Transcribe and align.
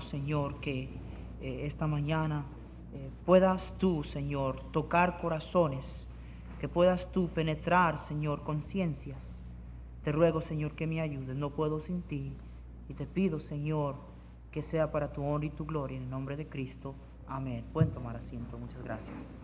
Señor, 0.00 0.60
que 0.60 0.88
eh, 1.40 1.66
esta 1.66 1.88
mañana 1.88 2.44
eh, 2.94 3.10
puedas 3.26 3.60
tú, 3.78 4.04
Señor, 4.04 4.62
tocar 4.70 5.20
corazones, 5.20 5.84
que 6.60 6.68
puedas 6.68 7.10
tú 7.10 7.28
penetrar, 7.28 7.98
Señor, 8.06 8.42
conciencias. 8.42 9.42
Te 10.04 10.12
ruego, 10.12 10.40
Señor, 10.40 10.72
que 10.72 10.86
me 10.86 11.00
ayudes. 11.00 11.36
No 11.36 11.50
puedo 11.50 11.80
sin 11.80 12.02
ti. 12.02 12.32
Y 12.88 12.94
te 12.94 13.06
pido, 13.06 13.40
Señor, 13.40 13.96
que 14.52 14.62
sea 14.62 14.92
para 14.92 15.12
tu 15.12 15.24
honra 15.24 15.46
y 15.46 15.50
tu 15.50 15.66
gloria. 15.66 15.96
En 15.96 16.04
el 16.04 16.10
nombre 16.10 16.36
de 16.36 16.46
Cristo. 16.46 16.94
Amén. 17.26 17.64
Pueden 17.72 17.90
tomar 17.90 18.16
asiento. 18.16 18.56
Muchas 18.58 18.82
gracias. 18.84 19.36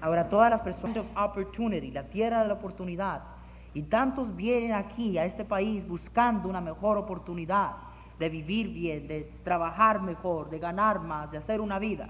Ahora, 0.00 0.28
todas 0.28 0.50
las 0.50 0.60
personas, 0.60 1.04
opportunity, 1.16 1.90
la 1.90 2.04
tierra 2.04 2.42
de 2.42 2.48
la 2.48 2.54
oportunidad, 2.54 3.35
y 3.76 3.82
tantos 3.82 4.34
vienen 4.34 4.72
aquí 4.72 5.18
a 5.18 5.26
este 5.26 5.44
país 5.44 5.86
buscando 5.86 6.48
una 6.48 6.62
mejor 6.62 6.96
oportunidad 6.96 7.72
de 8.18 8.30
vivir 8.30 8.70
bien, 8.72 9.06
de 9.06 9.30
trabajar 9.44 10.00
mejor, 10.00 10.48
de 10.48 10.58
ganar 10.58 11.02
más, 11.02 11.30
de 11.30 11.36
hacer 11.36 11.60
una 11.60 11.78
vida. 11.78 12.08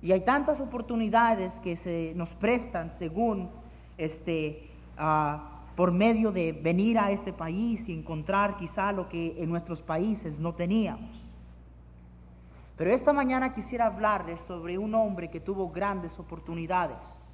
Y 0.00 0.12
hay 0.12 0.20
tantas 0.20 0.60
oportunidades 0.60 1.58
que 1.58 1.74
se 1.74 2.12
nos 2.14 2.32
prestan 2.36 2.92
según 2.92 3.50
este, 3.98 4.70
ah, 4.98 5.64
por 5.74 5.90
medio 5.90 6.30
de 6.30 6.52
venir 6.52 6.96
a 6.96 7.10
este 7.10 7.32
país 7.32 7.88
y 7.88 7.92
encontrar 7.92 8.58
quizá 8.58 8.92
lo 8.92 9.08
que 9.08 9.34
en 9.36 9.48
nuestros 9.48 9.82
países 9.82 10.38
no 10.38 10.54
teníamos. 10.54 11.34
Pero 12.76 12.92
esta 12.92 13.12
mañana 13.12 13.52
quisiera 13.52 13.86
hablarles 13.86 14.38
sobre 14.42 14.78
un 14.78 14.94
hombre 14.94 15.28
que 15.28 15.40
tuvo 15.40 15.70
grandes 15.70 16.20
oportunidades 16.20 17.25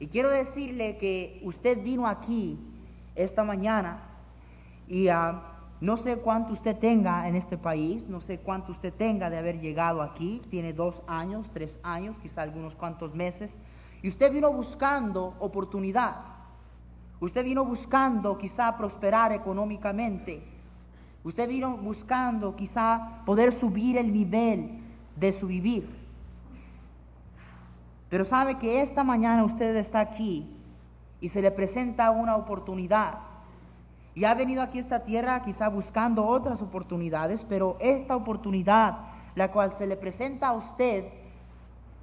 y 0.00 0.06
quiero 0.08 0.30
decirle 0.30 0.96
que 0.96 1.40
usted 1.44 1.82
vino 1.82 2.06
aquí 2.06 2.58
esta 3.14 3.44
mañana 3.44 4.02
y 4.86 5.08
ah, 5.08 5.42
no 5.80 5.96
sé 5.96 6.18
cuánto 6.18 6.52
usted 6.52 6.76
tenga 6.76 7.28
en 7.28 7.36
este 7.36 7.56
país, 7.56 8.08
no 8.08 8.20
sé 8.20 8.38
cuánto 8.38 8.72
usted 8.72 8.92
tenga 8.92 9.30
de 9.30 9.38
haber 9.38 9.60
llegado 9.60 10.02
aquí, 10.02 10.40
tiene 10.50 10.72
dos 10.72 11.02
años, 11.06 11.46
tres 11.52 11.78
años, 11.82 12.18
quizá 12.18 12.42
algunos 12.42 12.74
cuantos 12.74 13.14
meses, 13.14 13.58
y 14.02 14.08
usted 14.08 14.32
vino 14.32 14.52
buscando 14.52 15.34
oportunidad, 15.38 16.16
usted 17.20 17.44
vino 17.44 17.64
buscando 17.64 18.38
quizá 18.38 18.76
prosperar 18.76 19.32
económicamente, 19.32 20.42
usted 21.22 21.48
vino 21.48 21.76
buscando 21.76 22.56
quizá 22.56 23.22
poder 23.24 23.52
subir 23.52 23.98
el 23.98 24.12
nivel 24.12 24.80
de 25.16 25.32
su 25.32 25.46
vivir. 25.46 25.97
Pero 28.08 28.24
sabe 28.24 28.58
que 28.58 28.80
esta 28.80 29.04
mañana 29.04 29.44
usted 29.44 29.76
está 29.76 30.00
aquí 30.00 30.48
y 31.20 31.28
se 31.28 31.42
le 31.42 31.50
presenta 31.50 32.10
una 32.10 32.36
oportunidad. 32.36 33.18
Y 34.14 34.24
ha 34.24 34.34
venido 34.34 34.62
aquí 34.62 34.78
a 34.78 34.80
esta 34.80 35.04
tierra 35.04 35.42
quizá 35.42 35.68
buscando 35.68 36.26
otras 36.26 36.62
oportunidades, 36.62 37.44
pero 37.48 37.76
esta 37.80 38.16
oportunidad, 38.16 38.98
la 39.34 39.52
cual 39.52 39.74
se 39.74 39.86
le 39.86 39.96
presenta 39.96 40.48
a 40.48 40.52
usted, 40.52 41.04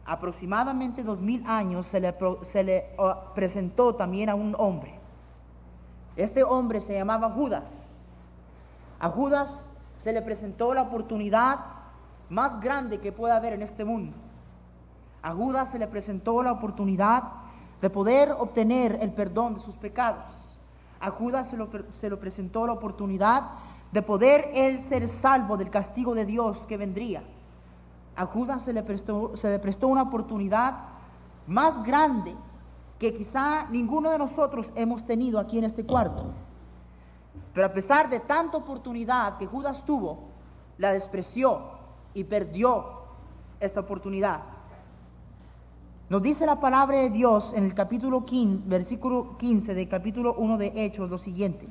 aproximadamente 0.06 1.04
dos 1.04 1.20
mil 1.20 1.44
años, 1.48 1.88
se 1.88 2.00
le, 2.00 2.86
uh, 2.98 3.34
presentó 3.34 3.96
también 3.96 4.30
a 4.30 4.36
un 4.36 4.56
hombre. 4.58 5.00
Este 6.16 6.44
hombre 6.44 6.80
se 6.80 6.94
llamaba 6.94 7.32
Judas. 7.32 7.92
A 9.00 9.10
Judas 9.10 9.70
se 9.98 10.14
le 10.14 10.22
presentó 10.22 10.74
la 10.74 10.84
oportunidad 10.84 11.60
más 12.30 12.60
grande 12.62 13.00
que 13.00 13.12
pueda 13.12 13.36
haber 13.36 13.54
en 13.54 13.64
este 13.64 13.84
mundo. 13.84 14.16
A 15.26 15.32
Judas 15.32 15.72
se 15.72 15.80
le 15.80 15.88
presentó 15.88 16.44
la 16.44 16.52
oportunidad 16.52 17.24
de 17.82 17.90
poder 17.90 18.32
obtener 18.38 19.00
el 19.02 19.12
perdón 19.12 19.56
de 19.56 19.60
sus 19.60 19.76
pecados. 19.76 20.32
A 21.00 21.10
Judas 21.10 21.50
se, 21.50 21.58
se 21.94 22.12
lo, 22.12 22.20
presentó 22.20 22.68
la 22.68 22.74
oportunidad 22.74 23.50
de 23.92 24.04
poder 24.04 24.52
él 24.54 24.84
ser 24.84 25.08
salvo 25.08 25.58
del 25.58 25.72
castigo 25.72 26.14
de 26.14 26.26
Dios 26.26 26.68
que 26.68 26.78
vendría. 26.78 27.24
A 28.16 28.28
Judas 28.28 28.62
se 28.62 28.72
le 28.72 28.84
prestó, 28.84 29.36
se 29.36 29.50
le 29.50 29.58
prestó 29.58 29.88
una 29.88 30.04
oportunidad 30.04 30.76
más 31.48 31.84
grande 31.84 32.36
que 33.00 33.16
quizá 33.16 33.66
ninguno 33.72 34.12
de 34.12 34.20
nosotros 34.20 34.72
hemos 34.76 35.08
tenido 35.08 35.40
aquí 35.40 35.58
en 35.58 35.64
este 35.64 35.84
cuarto. 35.84 36.26
Pero 37.52 37.66
a 37.66 37.74
pesar 37.74 38.12
de 38.12 38.20
tanta 38.20 38.58
oportunidad 38.58 39.40
que 39.40 39.48
Judas 39.48 39.84
tuvo, 39.88 40.20
la 40.78 40.94
despreció 40.94 41.64
y 42.14 42.26
perdió 42.26 42.86
esta 43.60 43.80
oportunidad. 43.80 44.55
Nos 46.08 46.22
dice 46.22 46.46
la 46.46 46.60
palabra 46.60 47.00
de 47.00 47.10
Dios 47.10 47.52
en 47.56 47.64
el 47.64 47.74
capítulo 47.74 48.26
15, 48.26 48.66
versículo 48.68 49.38
15 49.40 49.74
del 49.74 49.90
capítulo 49.90 50.36
1 50.36 50.60
de 50.60 50.72
Hechos 50.76 51.10
lo 51.10 51.18
siguiente. 51.18 51.68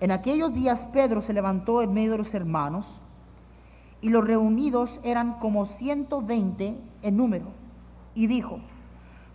En 0.00 0.12
aquellos 0.12 0.54
días 0.54 0.88
Pedro 0.94 1.20
se 1.20 1.34
levantó 1.34 1.82
en 1.82 1.92
medio 1.92 2.12
de 2.12 2.18
los 2.18 2.32
hermanos 2.32 3.02
y 4.00 4.08
los 4.08 4.26
reunidos 4.26 4.98
eran 5.04 5.34
como 5.40 5.66
120 5.66 6.74
en 7.02 7.16
número 7.18 7.48
y 8.14 8.28
dijo, 8.28 8.60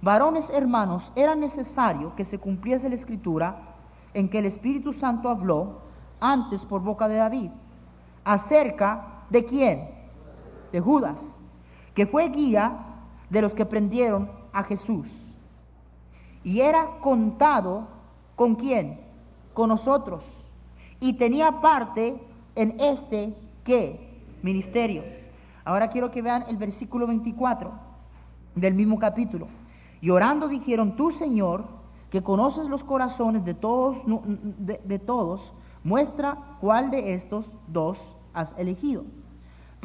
varones 0.02 0.50
hermanos, 0.50 1.14
era 1.16 1.36
necesario 1.36 2.16
que 2.16 2.24
se 2.24 2.40
cumpliese 2.40 2.90
la 2.90 2.96
escritura 2.96 3.76
en 4.16 4.28
que 4.28 4.40
el 4.40 4.46
Espíritu 4.46 4.92
Santo 4.92 5.30
habló 5.30 5.82
antes 6.20 6.66
por 6.66 6.82
boca 6.82 7.08
de 7.08 7.18
David, 7.18 7.52
acerca 8.24 9.26
de 9.30 9.46
quién? 9.46 9.88
De 10.72 10.80
Judas, 10.82 11.40
que 11.94 12.08
fue 12.08 12.30
guía 12.30 12.95
de 13.30 13.42
los 13.42 13.54
que 13.54 13.66
prendieron 13.66 14.30
a 14.54 14.64
Jesús. 14.64 15.12
Y 16.44 16.62
era 16.62 17.00
contado 17.02 17.88
con 18.36 18.56
quién? 18.56 19.00
Con 19.54 19.70
nosotros. 19.70 20.26
Y 21.00 21.14
tenía 21.14 21.62
parte 21.62 22.16
en 22.56 22.80
este 22.80 23.36
qué? 23.64 24.22
Ministerio. 24.44 25.04
Ahora 25.64 25.90
quiero 25.90 26.12
que 26.12 26.22
vean 26.22 26.46
el 26.48 26.58
versículo 26.58 27.08
24 27.08 27.72
del 28.54 28.74
mismo 28.74 29.00
capítulo. 29.00 29.48
Y 30.02 30.12
orando 30.12 30.48
dijeron, 30.48 30.96
tú 30.96 31.12
Señor, 31.12 31.66
que 32.12 32.22
conoces 32.22 32.68
los 32.68 32.84
corazones 32.84 33.44
de 33.44 33.56
todos, 33.56 33.98
de, 34.06 34.80
de 34.84 35.00
todos, 35.00 35.52
muestra 35.84 36.38
cuál 36.62 36.92
de 36.92 37.14
estos 37.14 37.52
dos 37.68 38.16
has 38.34 38.54
elegido, 38.58 39.04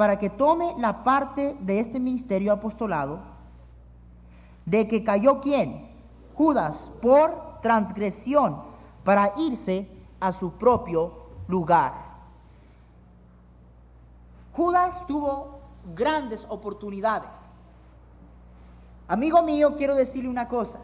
para 0.00 0.18
que 0.18 0.30
tome 0.30 0.74
la 0.78 1.04
parte 1.04 1.58
de 1.60 1.78
este 1.78 2.00
ministerio 2.00 2.54
apostolado 2.54 3.20
de 4.64 4.88
que 4.88 5.04
cayó 5.04 5.42
quién? 5.42 5.90
Judas 6.34 6.90
por 7.02 7.60
transgresión 7.60 8.62
para 9.04 9.34
irse 9.36 9.86
a 10.18 10.32
su 10.32 10.52
propio 10.52 11.12
lugar. 11.48 11.92
Judas 14.54 15.06
tuvo 15.06 15.58
grandes 15.94 16.46
oportunidades. 16.48 17.38
Amigo 19.06 19.42
mío, 19.42 19.74
quiero 19.76 19.94
decirle 19.94 20.30
una 20.30 20.48
cosa. 20.48 20.78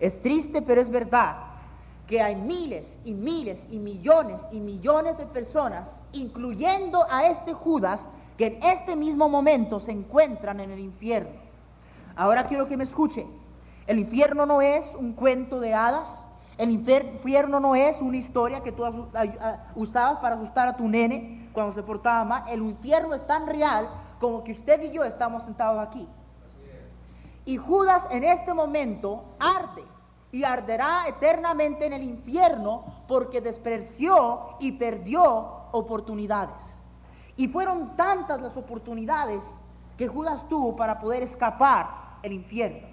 Es 0.00 0.20
triste, 0.20 0.60
pero 0.60 0.80
es 0.80 0.90
verdad 0.90 1.51
que 2.06 2.20
hay 2.20 2.36
miles 2.36 2.98
y 3.04 3.14
miles 3.14 3.66
y 3.70 3.78
millones 3.78 4.46
y 4.50 4.60
millones 4.60 5.16
de 5.18 5.26
personas, 5.26 6.04
incluyendo 6.12 7.06
a 7.10 7.26
este 7.26 7.52
Judas, 7.52 8.08
que 8.36 8.46
en 8.46 8.62
este 8.62 8.96
mismo 8.96 9.28
momento 9.28 9.78
se 9.80 9.92
encuentran 9.92 10.60
en 10.60 10.70
el 10.70 10.80
infierno. 10.80 11.40
Ahora 12.16 12.46
quiero 12.46 12.66
que 12.66 12.76
me 12.76 12.84
escuche. 12.84 13.26
El 13.86 13.98
infierno 13.98 14.46
no 14.46 14.60
es 14.60 14.84
un 14.98 15.12
cuento 15.12 15.60
de 15.60 15.74
hadas. 15.74 16.26
El 16.58 16.70
infierno 16.70 17.60
no 17.60 17.74
es 17.74 18.00
una 18.00 18.16
historia 18.16 18.60
que 18.60 18.72
tú 18.72 18.84
usabas 19.74 20.18
para 20.18 20.36
asustar 20.36 20.68
a 20.68 20.76
tu 20.76 20.88
nene 20.88 21.48
cuando 21.52 21.72
se 21.72 21.82
portaba 21.82 22.24
mal. 22.24 22.44
El 22.48 22.62
infierno 22.62 23.14
es 23.14 23.26
tan 23.26 23.46
real 23.46 23.88
como 24.20 24.44
que 24.44 24.52
usted 24.52 24.82
y 24.82 24.90
yo 24.90 25.04
estamos 25.04 25.44
sentados 25.44 25.80
aquí. 25.80 26.06
Y 27.44 27.56
Judas 27.56 28.06
en 28.10 28.22
este 28.22 28.54
momento 28.54 29.24
arde 29.40 29.82
y 30.32 30.44
arderá 30.44 31.06
eternamente 31.06 31.84
en 31.84 31.92
el 31.92 32.02
infierno 32.02 32.84
porque 33.06 33.42
despreció 33.42 34.56
y 34.58 34.72
perdió 34.72 35.24
oportunidades. 35.72 36.82
Y 37.36 37.48
fueron 37.48 37.94
tantas 37.96 38.40
las 38.40 38.56
oportunidades 38.56 39.44
que 39.98 40.08
Judas 40.08 40.48
tuvo 40.48 40.74
para 40.74 40.98
poder 40.98 41.22
escapar 41.22 42.18
el 42.22 42.32
infierno. 42.32 42.88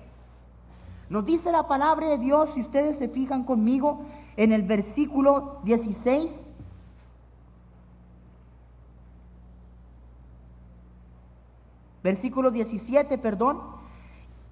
Nos 1.09 1.25
dice 1.25 1.51
la 1.51 1.67
palabra 1.67 2.09
de 2.09 2.17
Dios, 2.17 2.51
si 2.53 2.61
ustedes 2.61 2.97
se 2.97 3.07
fijan 3.07 3.45
conmigo, 3.45 4.01
en 4.35 4.51
el 4.51 4.63
versículo 4.63 5.59
16. 5.63 6.53
Versículo 12.03 12.51
17, 12.51 13.17
perdón. 13.17 13.61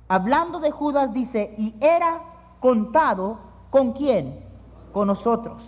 Hablando 0.08 0.60
de 0.60 0.72
Judas 0.72 1.14
dice, 1.14 1.54
y 1.58 1.76
era 1.82 2.22
contado 2.60 3.40
con 3.70 3.94
quién? 3.94 4.44
Con 4.94 5.08
nosotros. 5.08 5.64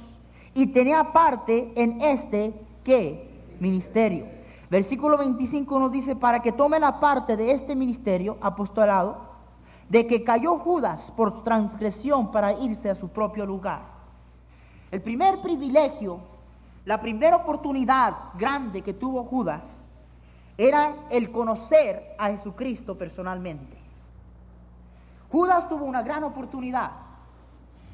Y 0.54 0.68
tenía 0.68 1.12
parte 1.14 1.72
en 1.76 2.02
este, 2.02 2.54
¿qué? 2.84 3.30
Ministerio. 3.60 4.26
Versículo 4.70 5.18
25 5.18 5.80
nos 5.80 5.92
dice, 5.92 6.16
para 6.16 6.42
que 6.42 6.52
tome 6.52 6.80
la 6.80 7.00
parte 7.00 7.36
de 7.36 7.52
este 7.52 7.76
ministerio, 7.76 8.38
apostolado, 8.42 9.30
de 9.90 10.06
que 10.06 10.24
cayó 10.24 10.60
Judas 10.60 11.12
por 11.16 11.44
transgresión 11.44 12.32
para 12.32 12.54
irse 12.54 12.90
a 12.90 12.96
su 12.96 13.10
propio 13.10 13.46
lugar. 13.46 13.82
El 14.92 15.02
primer 15.02 15.42
privilegio, 15.42 16.20
la 16.86 17.02
primera 17.02 17.38
oportunidad 17.38 18.16
grande 18.36 18.84
que 18.84 18.94
tuvo 18.94 19.24
Judas 19.24 19.88
era 20.58 20.96
el 21.10 21.32
conocer 21.32 22.16
a 22.20 22.28
Jesucristo 22.28 22.98
personalmente. 22.98 23.79
Judas 25.32 25.68
tuvo 25.70 25.86
una 25.86 26.02
gran 26.02 26.24
oportunidad. 26.24 26.92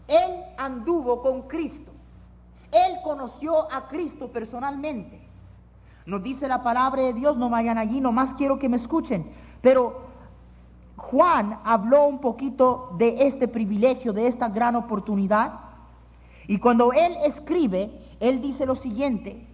Él 0.08 0.44
anduvo 0.58 1.22
con 1.22 1.44
Cristo. 1.44 1.92
Él 2.72 2.98
conoció 3.04 3.72
a 3.72 3.88
Cristo 3.88 4.30
personalmente. 4.30 5.22
Nos 6.06 6.22
dice 6.22 6.48
la 6.48 6.62
palabra 6.62 7.02
de 7.02 7.14
Dios, 7.14 7.36
no 7.38 7.50
vayan 7.50 7.78
allí, 7.78 8.00
nomás 8.00 8.34
quiero 8.34 8.60
que 8.60 8.70
me 8.70 8.78
escuchen. 8.78 9.32
Pero 9.62 10.02
Juan 10.98 11.60
habló 11.64 12.06
un 12.06 12.20
poquito 12.20 12.92
de 12.98 13.26
este 13.26 13.48
privilegio, 13.48 14.14
de 14.14 14.28
esta 14.28 14.50
gran 14.50 14.76
oportunidad. 14.76 15.60
Y 16.48 16.60
cuando 16.60 16.94
él 16.94 17.16
escribe, 17.26 17.92
él 18.20 18.42
dice 18.42 18.66
lo 18.66 18.76
siguiente, 18.76 19.48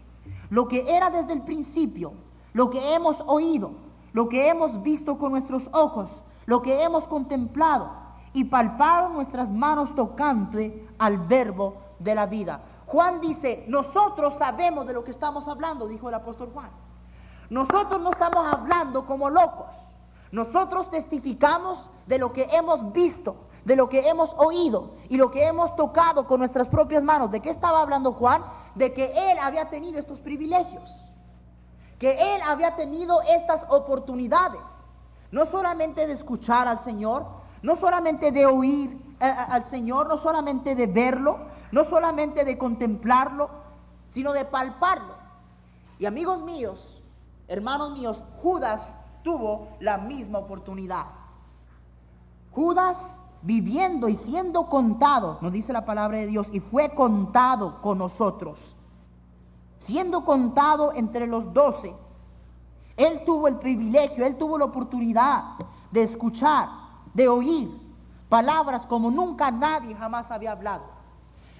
lo 0.50 0.68
que 0.68 0.96
era 0.96 1.10
desde 1.10 1.34
el 1.34 1.42
principio, 1.44 2.14
lo 2.54 2.70
que 2.70 2.94
hemos 2.94 3.24
oído, 3.26 3.72
lo 4.12 4.28
que 4.28 4.50
hemos 4.50 4.82
visto 4.84 5.18
con 5.18 5.32
nuestros 5.32 5.70
ojos, 5.72 6.10
lo 6.46 6.62
que 6.62 6.84
hemos 6.84 7.08
contemplado 7.08 7.92
y 8.34 8.46
palpado 8.46 9.10
nuestras 9.10 9.52
manos 9.52 9.94
tocante 9.96 10.88
al 10.98 11.18
verbo 11.18 11.76
de 12.00 12.16
la 12.16 12.26
vida. 12.26 12.62
Juan 12.88 13.22
dice, 13.22 13.64
nosotros 13.68 14.34
sabemos 14.34 14.86
de 14.86 14.94
lo 14.94 15.04
que 15.04 15.12
estamos 15.12 15.48
hablando, 15.48 15.88
dijo 15.88 16.10
el 16.10 16.16
apóstol 16.16 16.52
Juan. 16.54 16.70
Nosotros 17.50 18.00
no 18.02 18.12
estamos 18.12 18.46
hablando 18.46 19.06
como 19.06 19.30
locos. 19.30 19.76
Nosotros 20.32 20.90
testificamos 20.90 21.92
de 22.08 22.18
lo 22.18 22.32
que 22.32 22.44
hemos 22.52 22.94
visto, 22.94 23.36
de 23.66 23.76
lo 23.76 23.90
que 23.90 24.08
hemos 24.08 24.34
oído 24.38 24.92
y 25.10 25.18
lo 25.18 25.30
que 25.30 25.46
hemos 25.46 25.76
tocado 25.76 26.26
con 26.26 26.40
nuestras 26.40 26.68
propias 26.68 27.04
manos. 27.04 27.32
¿De 27.32 27.42
qué 27.42 27.50
estaba 27.50 27.82
hablando 27.82 28.14
Juan? 28.14 28.44
De 28.76 28.94
que 28.94 29.12
él 29.16 29.38
había 29.42 29.70
tenido 29.70 30.00
estos 30.00 30.20
privilegios, 30.20 31.10
que 32.00 32.36
él 32.36 32.42
había 32.46 32.76
tenido 32.76 33.22
estas 33.22 33.66
oportunidades, 33.70 34.91
no 35.32 35.46
solamente 35.46 36.08
de 36.08 36.14
escuchar 36.14 36.68
al 36.68 36.80
Señor, 36.80 37.26
no 37.62 37.76
solamente 37.76 38.32
de 38.32 38.46
oír 38.46 38.92
eh, 39.20 39.26
eh, 39.26 39.36
al 39.50 39.66
Señor, 39.66 40.08
no 40.08 40.18
solamente 40.18 40.76
de 40.76 40.88
verlo, 40.88 41.40
no 41.72 41.84
solamente 41.84 42.44
de 42.44 42.58
contemplarlo, 42.58 43.50
sino 44.10 44.34
de 44.34 44.46
palparlo. 44.46 45.16
Y 46.00 46.06
amigos 46.06 46.42
míos, 46.42 47.02
hermanos 47.48 47.92
míos, 47.92 48.24
Judas 48.42 48.82
tuvo 49.24 49.70
la 49.80 49.98
misma 49.98 50.40
oportunidad. 50.40 51.06
Judas 52.52 53.20
viviendo 53.44 54.10
y 54.10 54.16
siendo 54.16 54.68
contado, 54.68 55.38
nos 55.42 55.52
dice 55.52 55.74
la 55.74 55.86
palabra 55.86 56.18
de 56.18 56.28
Dios, 56.28 56.48
y 56.52 56.60
fue 56.60 56.94
contado 56.94 57.82
con 57.82 57.98
nosotros. 57.98 58.76
Siendo 59.80 60.24
contado 60.24 60.94
entre 60.94 61.26
los 61.26 61.54
doce, 61.54 61.96
él 63.02 63.24
tuvo 63.26 63.48
el 63.48 63.56
privilegio, 63.56 64.24
él 64.24 64.38
tuvo 64.38 64.60
la 64.60 64.66
oportunidad 64.66 65.44
de 65.90 66.04
escuchar, 66.04 66.70
de 67.16 67.28
oír 67.28 67.68
palabras 68.30 68.86
como 68.86 69.10
nunca 69.10 69.50
nadie 69.50 69.96
jamás 69.96 70.30
había 70.30 70.52
hablado. 70.52 70.84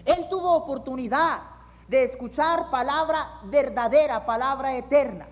Él 0.06 0.28
tuvo 0.30 0.56
oportunidad 0.56 1.42
de 1.88 2.04
escuchar 2.04 2.70
palabra 2.70 3.40
verdadera, 3.46 4.24
palabra 4.24 4.76
eterna. 4.76 5.26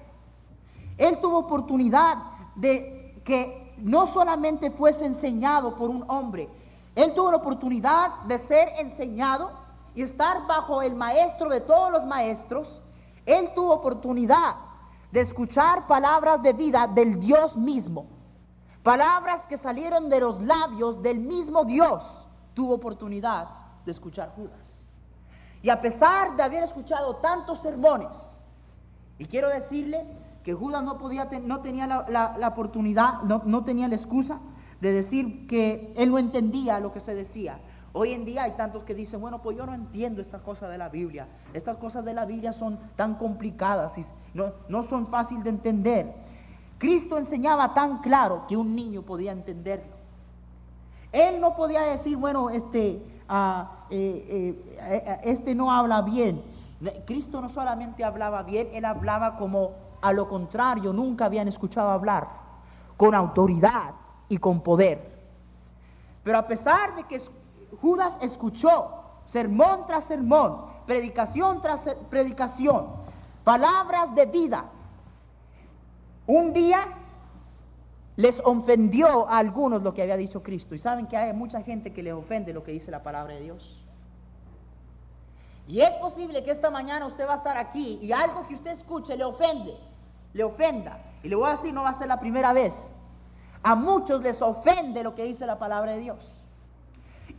Él 0.97 1.19
tuvo 1.21 1.37
oportunidad 1.37 2.17
de 2.55 3.21
que 3.23 3.75
no 3.77 4.07
solamente 4.07 4.71
fuese 4.71 5.05
enseñado 5.05 5.75
por 5.75 5.91
un 5.91 6.03
hombre, 6.07 6.49
él 6.95 7.13
tuvo 7.13 7.29
la 7.29 7.37
oportunidad 7.37 8.23
de 8.23 8.39
ser 8.39 8.69
enseñado 8.79 9.51
y 9.93 10.01
estar 10.01 10.47
bajo 10.47 10.81
el 10.81 10.95
maestro 10.95 11.49
de 11.49 11.61
todos 11.61 11.91
los 11.91 12.05
maestros. 12.07 12.81
Él 13.27 13.51
tuvo 13.53 13.73
oportunidad 13.73 14.55
de 15.11 15.21
escuchar 15.21 15.87
palabras 15.87 16.41
de 16.43 16.53
vida 16.53 16.87
del 16.87 17.19
Dios 17.19 17.57
mismo. 17.57 18.05
Palabras 18.83 19.47
que 19.47 19.57
salieron 19.57 20.09
de 20.09 20.19
los 20.19 20.41
labios 20.41 21.01
del 21.01 21.19
mismo 21.19 21.65
Dios. 21.65 22.27
Tuvo 22.53 22.75
oportunidad 22.75 23.49
de 23.85 23.91
escuchar 23.91 24.33
Judas. 24.35 24.87
Y 25.61 25.69
a 25.69 25.81
pesar 25.81 26.35
de 26.35 26.43
haber 26.43 26.63
escuchado 26.63 27.17
tantos 27.17 27.59
sermones, 27.59 28.45
y 29.17 29.25
quiero 29.25 29.49
decirle 29.49 30.05
que 30.43 30.53
Judas 30.53 30.83
no, 30.83 30.97
podía, 30.97 31.25
no 31.43 31.61
tenía 31.61 31.85
la, 31.87 32.47
oportunidad, 32.47 33.21
no, 33.23 33.41
no 33.45 33.65
tenía 33.65 33.87
la 33.87 33.95
excusa 33.95 34.39
de 34.79 34.93
decir 34.93 35.47
que 35.47 35.93
él 35.97 36.11
no 36.11 36.17
entendía 36.17 36.79
lo 36.79 36.93
que 36.93 37.01
se 37.01 37.13
decía. 37.13 37.59
Hoy 37.91 38.13
en 38.13 38.23
día 38.23 38.43
hay 38.43 38.51
tantos 38.51 38.83
que 38.83 38.93
dicen, 38.93 39.19
bueno, 39.19 39.41
pues 39.41 39.57
yo 39.57 39.65
no 39.65 39.73
entiendo 39.73 40.21
estas 40.21 40.41
cosas 40.41 40.69
de 40.69 40.77
la 40.77 40.89
Biblia. 40.89 41.27
Estas 41.53 41.77
cosas 41.77 42.05
de 42.05 42.13
la 42.13 42.25
Biblia 42.25 42.53
son 42.53 42.79
tan 42.95 43.15
complicadas 43.15 43.97
y 43.97 44.05
no, 44.33 44.53
no 44.67 44.83
son 44.83 45.07
fáciles 45.07 45.43
de 45.43 45.49
entender. 45.49 46.13
Cristo 46.77 47.17
enseñaba 47.17 47.73
tan 47.73 47.99
claro 47.99 48.45
que 48.47 48.55
un 48.55 48.75
niño 48.75 49.01
podía 49.01 49.31
entenderlo. 49.31 49.99
Él 51.11 51.41
no 51.41 51.55
podía 51.55 51.81
decir, 51.81 52.15
bueno, 52.17 52.49
este, 52.49 53.03
ah, 53.27 53.85
eh, 53.89 54.55
eh, 54.77 55.19
este 55.23 55.55
no 55.55 55.71
habla 55.71 56.03
bien. 56.03 56.43
Cristo 57.05 57.41
no 57.41 57.49
solamente 57.49 58.03
hablaba 58.03 58.43
bien, 58.43 58.69
él 58.71 58.85
hablaba 58.85 59.35
como 59.37 59.71
a 60.01 60.13
lo 60.13 60.29
contrario, 60.29 60.93
nunca 60.93 61.25
habían 61.25 61.47
escuchado 61.47 61.89
hablar, 61.89 62.29
con 62.95 63.13
autoridad 63.13 63.95
y 64.29 64.37
con 64.37 64.61
poder. 64.61 65.19
Pero 66.23 66.37
a 66.37 66.47
pesar 66.47 66.95
de 66.95 67.03
que 67.03 67.21
Judas 67.81 68.17
escuchó 68.21 69.03
sermón 69.25 69.85
tras 69.85 70.05
sermón, 70.05 70.65
predicación 70.85 71.61
tras 71.61 71.87
predicación, 72.09 72.87
palabras 73.43 74.13
de 74.15 74.25
vida, 74.25 74.65
un 76.25 76.53
día 76.53 76.81
les 78.15 78.41
ofendió 78.43 79.29
a 79.29 79.37
algunos 79.37 79.81
lo 79.81 79.93
que 79.93 80.01
había 80.01 80.17
dicho 80.17 80.43
Cristo. 80.43 80.75
Y 80.75 80.77
saben 80.77 81.07
que 81.07 81.17
hay 81.17 81.33
mucha 81.33 81.61
gente 81.61 81.93
que 81.93 82.03
les 82.03 82.13
ofende 82.13 82.53
lo 82.53 82.63
que 82.63 82.71
dice 82.71 82.91
la 82.91 83.01
palabra 83.01 83.33
de 83.35 83.41
Dios. 83.41 83.83
Y 85.67 85.81
es 85.81 85.91
posible 85.91 86.43
que 86.43 86.51
esta 86.51 86.69
mañana 86.69 87.05
usted 87.05 87.27
va 87.27 87.33
a 87.33 87.37
estar 87.37 87.57
aquí 87.57 87.99
y 88.01 88.11
algo 88.11 88.47
que 88.47 88.55
usted 88.55 88.71
escuche 88.71 89.15
le 89.15 89.23
ofende 89.23 89.77
le 90.33 90.43
ofenda. 90.43 90.99
Y 91.23 91.29
le 91.29 91.35
voy 91.35 91.47
a 91.47 91.51
decir, 91.51 91.73
no 91.73 91.83
va 91.83 91.89
a 91.89 91.93
ser 91.93 92.07
la 92.07 92.19
primera 92.19 92.53
vez. 92.53 92.93
A 93.63 93.75
muchos 93.75 94.21
les 94.21 94.41
ofende 94.41 95.03
lo 95.03 95.15
que 95.15 95.23
dice 95.23 95.45
la 95.45 95.59
palabra 95.59 95.93
de 95.93 95.99
Dios. 95.99 96.38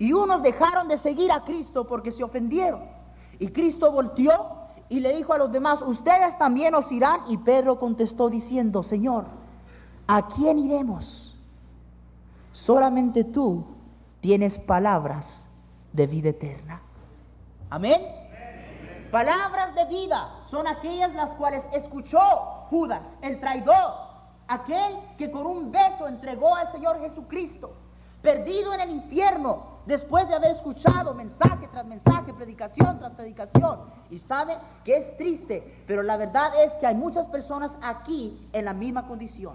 Y 0.00 0.14
unos 0.14 0.42
dejaron 0.42 0.88
de 0.88 0.96
seguir 0.96 1.30
a 1.30 1.44
Cristo 1.44 1.86
porque 1.86 2.10
se 2.10 2.24
ofendieron. 2.24 2.80
Y 3.38 3.48
Cristo 3.48 3.92
volteó 3.92 4.56
y 4.88 4.98
le 5.00 5.14
dijo 5.14 5.34
a 5.34 5.38
los 5.38 5.52
demás, 5.52 5.82
ustedes 5.82 6.38
también 6.38 6.74
os 6.74 6.90
irán. 6.90 7.20
Y 7.28 7.36
Pedro 7.36 7.78
contestó 7.78 8.30
diciendo, 8.30 8.82
Señor, 8.82 9.26
¿a 10.06 10.26
quién 10.28 10.58
iremos? 10.58 11.36
Solamente 12.52 13.24
tú 13.24 13.66
tienes 14.22 14.58
palabras 14.58 15.46
de 15.92 16.06
vida 16.06 16.30
eterna. 16.30 16.80
Amén. 17.68 18.00
Palabras 19.10 19.74
de 19.74 19.84
vida 19.84 20.30
son 20.46 20.66
aquellas 20.66 21.12
las 21.12 21.30
cuales 21.34 21.68
escuchó 21.74 22.20
Judas, 22.70 23.18
el 23.20 23.38
traidor, 23.38 23.96
aquel 24.48 24.98
que 25.18 25.30
con 25.30 25.46
un 25.46 25.70
beso 25.70 26.08
entregó 26.08 26.56
al 26.56 26.72
Señor 26.72 26.98
Jesucristo, 27.00 27.74
perdido 28.22 28.72
en 28.72 28.80
el 28.80 28.90
infierno, 28.92 29.69
después 29.86 30.28
de 30.28 30.34
haber 30.34 30.52
escuchado 30.52 31.14
mensaje 31.14 31.68
tras 31.68 31.86
mensaje, 31.86 32.32
predicación 32.34 32.98
tras 32.98 33.12
predicación. 33.12 33.80
Y 34.10 34.18
sabe 34.18 34.58
que 34.84 34.96
es 34.96 35.16
triste, 35.16 35.84
pero 35.86 36.02
la 36.02 36.16
verdad 36.16 36.52
es 36.64 36.72
que 36.74 36.86
hay 36.86 36.94
muchas 36.94 37.26
personas 37.26 37.76
aquí 37.82 38.48
en 38.52 38.64
la 38.64 38.74
misma 38.74 39.06
condición. 39.06 39.54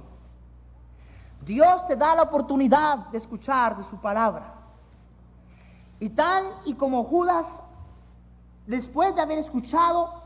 Dios 1.46 1.88
te 1.88 1.96
da 1.96 2.16
la 2.16 2.24
oportunidad 2.24 3.08
de 3.10 3.18
escuchar 3.18 3.78
de 3.78 3.84
su 3.84 3.98
palabra. 3.98 4.54
Y 6.00 6.10
tal 6.10 6.46
y 6.66 6.74
como 6.74 7.04
Judas, 7.04 7.62
después 8.68 9.16
de 9.16 9.22
haber 9.22 9.38
escuchado 9.38 10.22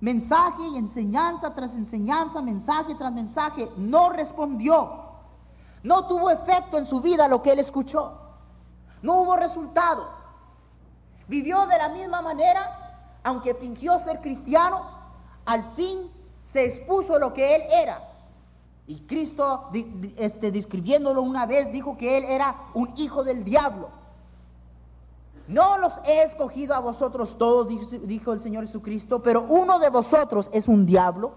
mensaje 0.00 0.62
y 0.74 0.76
enseñanza 0.76 1.54
tras 1.54 1.74
enseñanza, 1.74 2.42
mensaje 2.42 2.94
tras 2.96 3.12
mensaje, 3.12 3.70
no 3.76 4.10
respondió. 4.10 5.06
No 5.82 6.06
tuvo 6.06 6.30
efecto 6.30 6.78
en 6.78 6.86
su 6.86 7.00
vida 7.00 7.28
lo 7.28 7.42
que 7.42 7.52
él 7.52 7.60
escuchó. 7.60 8.25
No 9.06 9.20
hubo 9.20 9.36
resultado. 9.36 10.08
Vivió 11.28 11.64
de 11.66 11.78
la 11.78 11.90
misma 11.90 12.22
manera, 12.22 13.20
aunque 13.22 13.54
fingió 13.54 14.00
ser 14.00 14.20
cristiano, 14.20 14.82
al 15.44 15.62
fin 15.74 16.10
se 16.44 16.64
expuso 16.64 17.16
lo 17.16 17.32
que 17.32 17.54
él 17.54 17.62
era. 17.70 18.02
Y 18.88 18.96
Cristo, 19.02 19.70
este, 20.16 20.50
describiéndolo 20.50 21.22
una 21.22 21.46
vez, 21.46 21.70
dijo 21.70 21.96
que 21.96 22.18
él 22.18 22.24
era 22.24 22.56
un 22.74 22.92
hijo 22.96 23.22
del 23.22 23.44
diablo. 23.44 23.90
No 25.46 25.78
los 25.78 25.92
he 26.04 26.24
escogido 26.24 26.74
a 26.74 26.80
vosotros 26.80 27.38
todos, 27.38 27.68
dijo 28.08 28.32
el 28.32 28.40
Señor 28.40 28.66
Jesucristo, 28.66 29.22
pero 29.22 29.42
uno 29.42 29.78
de 29.78 29.88
vosotros 29.88 30.50
es 30.52 30.66
un 30.66 30.84
diablo. 30.84 31.32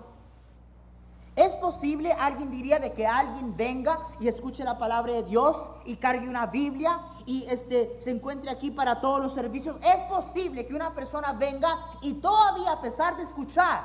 ¿Es 1.39 1.55
posible, 1.55 2.11
alguien 2.11 2.51
diría, 2.51 2.79
de 2.79 2.91
que 2.91 3.07
alguien 3.07 3.55
venga 3.55 3.97
y 4.19 4.27
escuche 4.27 4.61
la 4.61 4.77
palabra 4.77 5.13
de 5.13 5.23
Dios 5.23 5.71
y 5.85 5.95
cargue 5.95 6.27
una 6.27 6.47
Biblia 6.47 6.99
y 7.25 7.45
este, 7.47 7.97
se 8.01 8.11
encuentre 8.11 8.51
aquí 8.51 8.71
para 8.71 8.99
todos 8.99 9.21
los 9.21 9.33
servicios? 9.35 9.77
¿Es 9.81 10.03
posible 10.09 10.67
que 10.67 10.75
una 10.75 10.93
persona 10.93 11.31
venga 11.31 11.77
y 12.01 12.15
todavía 12.15 12.73
a 12.73 12.81
pesar 12.81 13.15
de 13.15 13.23
escuchar 13.23 13.83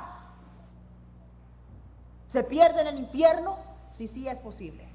se 2.27 2.43
pierda 2.43 2.81
en 2.81 2.87
el 2.87 2.99
infierno? 2.99 3.55
Sí, 3.89 4.07
sí 4.07 4.27
es 4.27 4.37
posible. 4.39 4.85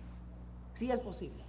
Sí 0.74 0.90
es 0.90 1.00
posible. 1.00 1.42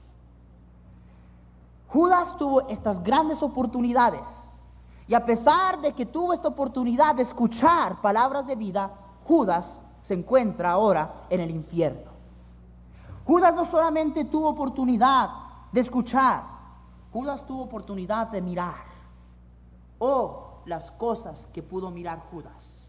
Judas 1.89 2.37
tuvo 2.37 2.69
estas 2.69 3.03
grandes 3.03 3.43
oportunidades 3.43 4.29
y 5.09 5.13
a 5.13 5.25
pesar 5.25 5.81
de 5.81 5.91
que 5.91 6.05
tuvo 6.05 6.31
esta 6.31 6.47
oportunidad 6.47 7.15
de 7.15 7.23
escuchar 7.23 7.99
palabras 7.99 8.47
de 8.47 8.55
vida, 8.55 8.93
Judas 9.25 9.81
se 10.01 10.13
encuentra 10.13 10.71
ahora 10.71 11.25
en 11.29 11.41
el 11.41 11.51
infierno. 11.51 12.11
Judas 13.25 13.53
no 13.53 13.65
solamente 13.65 14.25
tuvo 14.25 14.49
oportunidad 14.49 15.29
de 15.71 15.81
escuchar, 15.81 16.43
Judas 17.13 17.45
tuvo 17.45 17.63
oportunidad 17.63 18.27
de 18.27 18.41
mirar. 18.41 18.91
Oh, 19.99 20.61
las 20.65 20.91
cosas 20.91 21.47
que 21.53 21.61
pudo 21.61 21.91
mirar 21.91 22.19
Judas. 22.31 22.87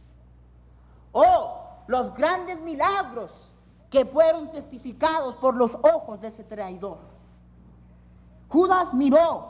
Oh, 1.12 1.62
los 1.86 2.14
grandes 2.14 2.60
milagros 2.60 3.52
que 3.90 4.06
fueron 4.06 4.50
testificados 4.52 5.34
por 5.36 5.54
los 5.54 5.76
ojos 5.82 6.20
de 6.20 6.28
ese 6.28 6.44
traidor. 6.44 6.98
Judas 8.48 8.94
miró 8.94 9.48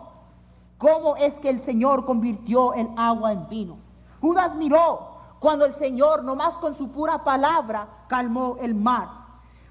cómo 0.79 1.17
es 1.17 1.39
que 1.39 1.51
el 1.51 1.61
Señor 1.61 2.05
convirtió 2.05 2.75
el 2.75 2.91
agua 2.97 3.33
en 3.33 3.49
vino. 3.49 3.77
Judas 4.21 4.55
miró 4.57 5.12
cuando 5.43 5.65
el 5.65 5.75
Señor, 5.75 6.23
nomás 6.23 6.55
con 6.59 6.77
su 6.77 6.93
pura 6.93 7.25
palabra, 7.25 7.89
calmó 8.07 8.59
el 8.61 8.77
mar. 8.77 9.09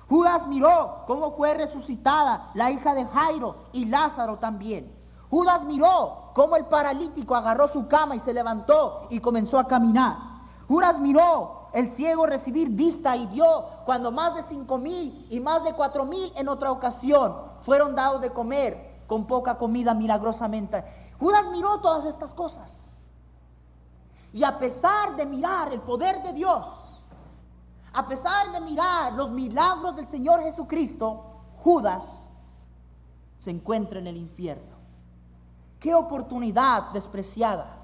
Judas 0.09 0.45
miró 0.45 1.05
cómo 1.07 1.31
fue 1.31 1.53
resucitada 1.53 2.51
la 2.55 2.71
hija 2.71 2.93
de 2.93 3.05
Jairo 3.05 3.55
y 3.71 3.85
Lázaro 3.85 4.37
también. 4.37 4.93
Judas 5.29 5.63
miró 5.63 6.31
cómo 6.35 6.57
el 6.57 6.65
paralítico 6.65 7.37
agarró 7.37 7.69
su 7.69 7.87
cama 7.87 8.17
y 8.17 8.19
se 8.19 8.33
levantó 8.33 9.07
y 9.09 9.21
comenzó 9.21 9.57
a 9.57 9.67
caminar. 9.69 10.17
Judas 10.67 10.99
miró 10.99 11.69
el 11.71 11.89
ciego 11.89 12.25
recibir 12.25 12.67
vista 12.67 13.15
y 13.15 13.27
dio 13.27 13.45
cuando 13.85 14.11
más 14.11 14.35
de 14.35 14.43
cinco 14.43 14.77
mil 14.77 15.25
y 15.29 15.39
más 15.39 15.63
de 15.63 15.71
cuatro 15.71 16.03
mil 16.03 16.33
en 16.35 16.49
otra 16.49 16.69
ocasión 16.73 17.33
fueron 17.61 17.95
dados 17.95 18.19
de 18.19 18.31
comer 18.31 19.05
con 19.07 19.25
poca 19.25 19.57
comida 19.57 19.93
milagrosamente. 19.93 20.83
Judas 21.17 21.45
miró 21.49 21.79
todas 21.79 22.03
estas 22.03 22.33
cosas. 22.33 22.80
Y 24.33 24.43
a 24.43 24.57
pesar 24.57 25.15
de 25.15 25.25
mirar 25.25 25.73
el 25.73 25.81
poder 25.81 26.23
de 26.23 26.33
Dios, 26.33 26.65
a 27.93 28.07
pesar 28.07 28.51
de 28.51 28.61
mirar 28.61 29.13
los 29.13 29.29
milagros 29.31 29.95
del 29.95 30.07
Señor 30.07 30.41
Jesucristo, 30.41 31.25
Judas 31.57 32.29
se 33.39 33.51
encuentra 33.51 33.99
en 33.99 34.07
el 34.07 34.17
infierno. 34.17 34.75
Qué 35.79 35.93
oportunidad 35.93 36.91
despreciada. 36.91 37.77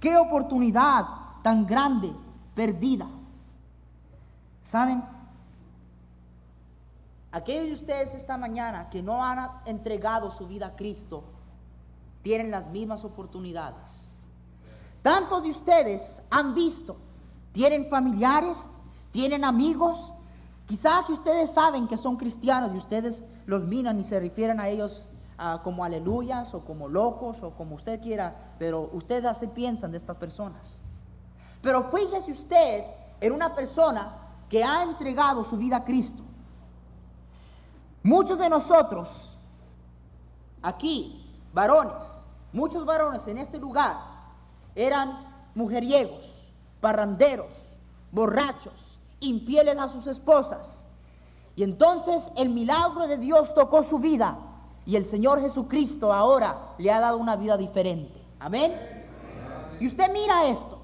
Qué 0.00 0.16
oportunidad 0.16 1.06
tan 1.42 1.66
grande 1.66 2.12
perdida. 2.54 3.06
¿Saben? 4.62 5.04
Aquellos 7.32 7.66
de 7.66 7.72
ustedes 7.72 8.14
esta 8.14 8.36
mañana 8.36 8.88
que 8.90 9.02
no 9.02 9.24
han 9.24 9.50
entregado 9.66 10.30
su 10.30 10.46
vida 10.46 10.68
a 10.68 10.76
Cristo, 10.76 11.24
tienen 12.22 12.50
las 12.50 12.66
mismas 12.68 13.04
oportunidades. 13.04 14.06
Tantos 15.04 15.42
de 15.42 15.50
ustedes 15.50 16.22
han 16.30 16.54
visto, 16.54 16.96
tienen 17.52 17.90
familiares, 17.90 18.56
tienen 19.12 19.44
amigos, 19.44 20.14
quizá 20.64 21.04
que 21.06 21.12
ustedes 21.12 21.50
saben 21.50 21.86
que 21.86 21.98
son 21.98 22.16
cristianos 22.16 22.70
y 22.74 22.78
ustedes 22.78 23.22
los 23.44 23.64
miran 23.64 24.00
y 24.00 24.04
se 24.04 24.18
refieren 24.18 24.60
a 24.60 24.68
ellos 24.68 25.06
ah, 25.36 25.60
como 25.62 25.84
aleluyas 25.84 26.54
o 26.54 26.64
como 26.64 26.88
locos 26.88 27.42
o 27.42 27.50
como 27.50 27.74
usted 27.74 28.00
quiera, 28.00 28.54
pero 28.58 28.88
ustedes 28.94 29.26
así 29.26 29.46
piensan 29.46 29.90
de 29.90 29.98
estas 29.98 30.16
personas. 30.16 30.80
Pero 31.60 31.90
fíjese 31.90 32.32
usted 32.32 32.84
en 33.20 33.32
una 33.34 33.54
persona 33.54 34.10
que 34.48 34.64
ha 34.64 34.84
entregado 34.84 35.44
su 35.44 35.58
vida 35.58 35.76
a 35.76 35.84
Cristo. 35.84 36.22
Muchos 38.02 38.38
de 38.38 38.48
nosotros, 38.48 39.36
aquí, 40.62 41.30
varones, 41.52 42.26
muchos 42.54 42.86
varones 42.86 43.26
en 43.26 43.36
este 43.36 43.58
lugar, 43.58 44.13
eran 44.74 45.26
mujeriegos, 45.54 46.24
parranderos, 46.80 47.54
borrachos, 48.12 48.98
infieles 49.20 49.76
a 49.78 49.88
sus 49.88 50.06
esposas. 50.06 50.86
Y 51.56 51.62
entonces 51.62 52.22
el 52.36 52.50
milagro 52.50 53.06
de 53.06 53.16
Dios 53.16 53.54
tocó 53.54 53.82
su 53.82 53.98
vida 53.98 54.38
y 54.86 54.96
el 54.96 55.06
Señor 55.06 55.40
Jesucristo 55.40 56.12
ahora 56.12 56.74
le 56.78 56.90
ha 56.90 57.00
dado 57.00 57.18
una 57.18 57.36
vida 57.36 57.56
diferente. 57.56 58.20
Amén. 58.38 58.72
Y 59.80 59.86
usted 59.86 60.12
mira 60.12 60.46
esto. 60.46 60.78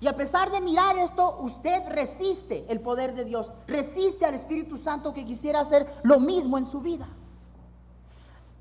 Y 0.00 0.06
a 0.06 0.16
pesar 0.16 0.50
de 0.50 0.60
mirar 0.62 0.96
esto, 0.96 1.38
usted 1.40 1.82
resiste 1.90 2.64
el 2.68 2.80
poder 2.80 3.14
de 3.14 3.24
Dios, 3.24 3.52
resiste 3.66 4.24
al 4.24 4.34
Espíritu 4.34 4.78
Santo 4.78 5.12
que 5.12 5.26
quisiera 5.26 5.60
hacer 5.60 5.86
lo 6.04 6.18
mismo 6.18 6.56
en 6.56 6.64
su 6.64 6.80
vida. 6.80 7.06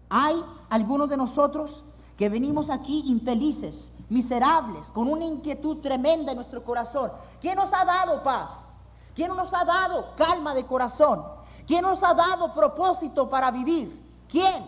Hay 0.10 0.44
algunos 0.70 1.10
de 1.10 1.16
nosotros 1.16 1.84
que 2.18 2.28
venimos 2.28 2.70
aquí 2.70 3.04
infelices, 3.06 3.92
miserables, 4.10 4.88
con 4.92 5.08
una 5.08 5.24
inquietud 5.24 5.78
tremenda 5.78 6.32
en 6.32 6.38
nuestro 6.38 6.64
corazón. 6.64 7.12
¿Quién 7.40 7.56
nos 7.56 7.72
ha 7.74 7.86
dado 7.86 8.24
paz? 8.24 8.78
¿Quién 9.16 9.36
nos 9.36 9.54
ha 9.54 9.64
dado 9.64 10.16
calma 10.16 10.54
de 10.54 10.66
corazón? 10.66 11.24
¿Quién 11.68 11.84
nos 11.84 12.04
ha 12.04 12.14
dado 12.14 12.54
propósito 12.54 13.30
para 13.30 13.52
vivir? 13.52 14.02
¿Quién? 14.28 14.66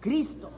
Cristo. 0.00 0.50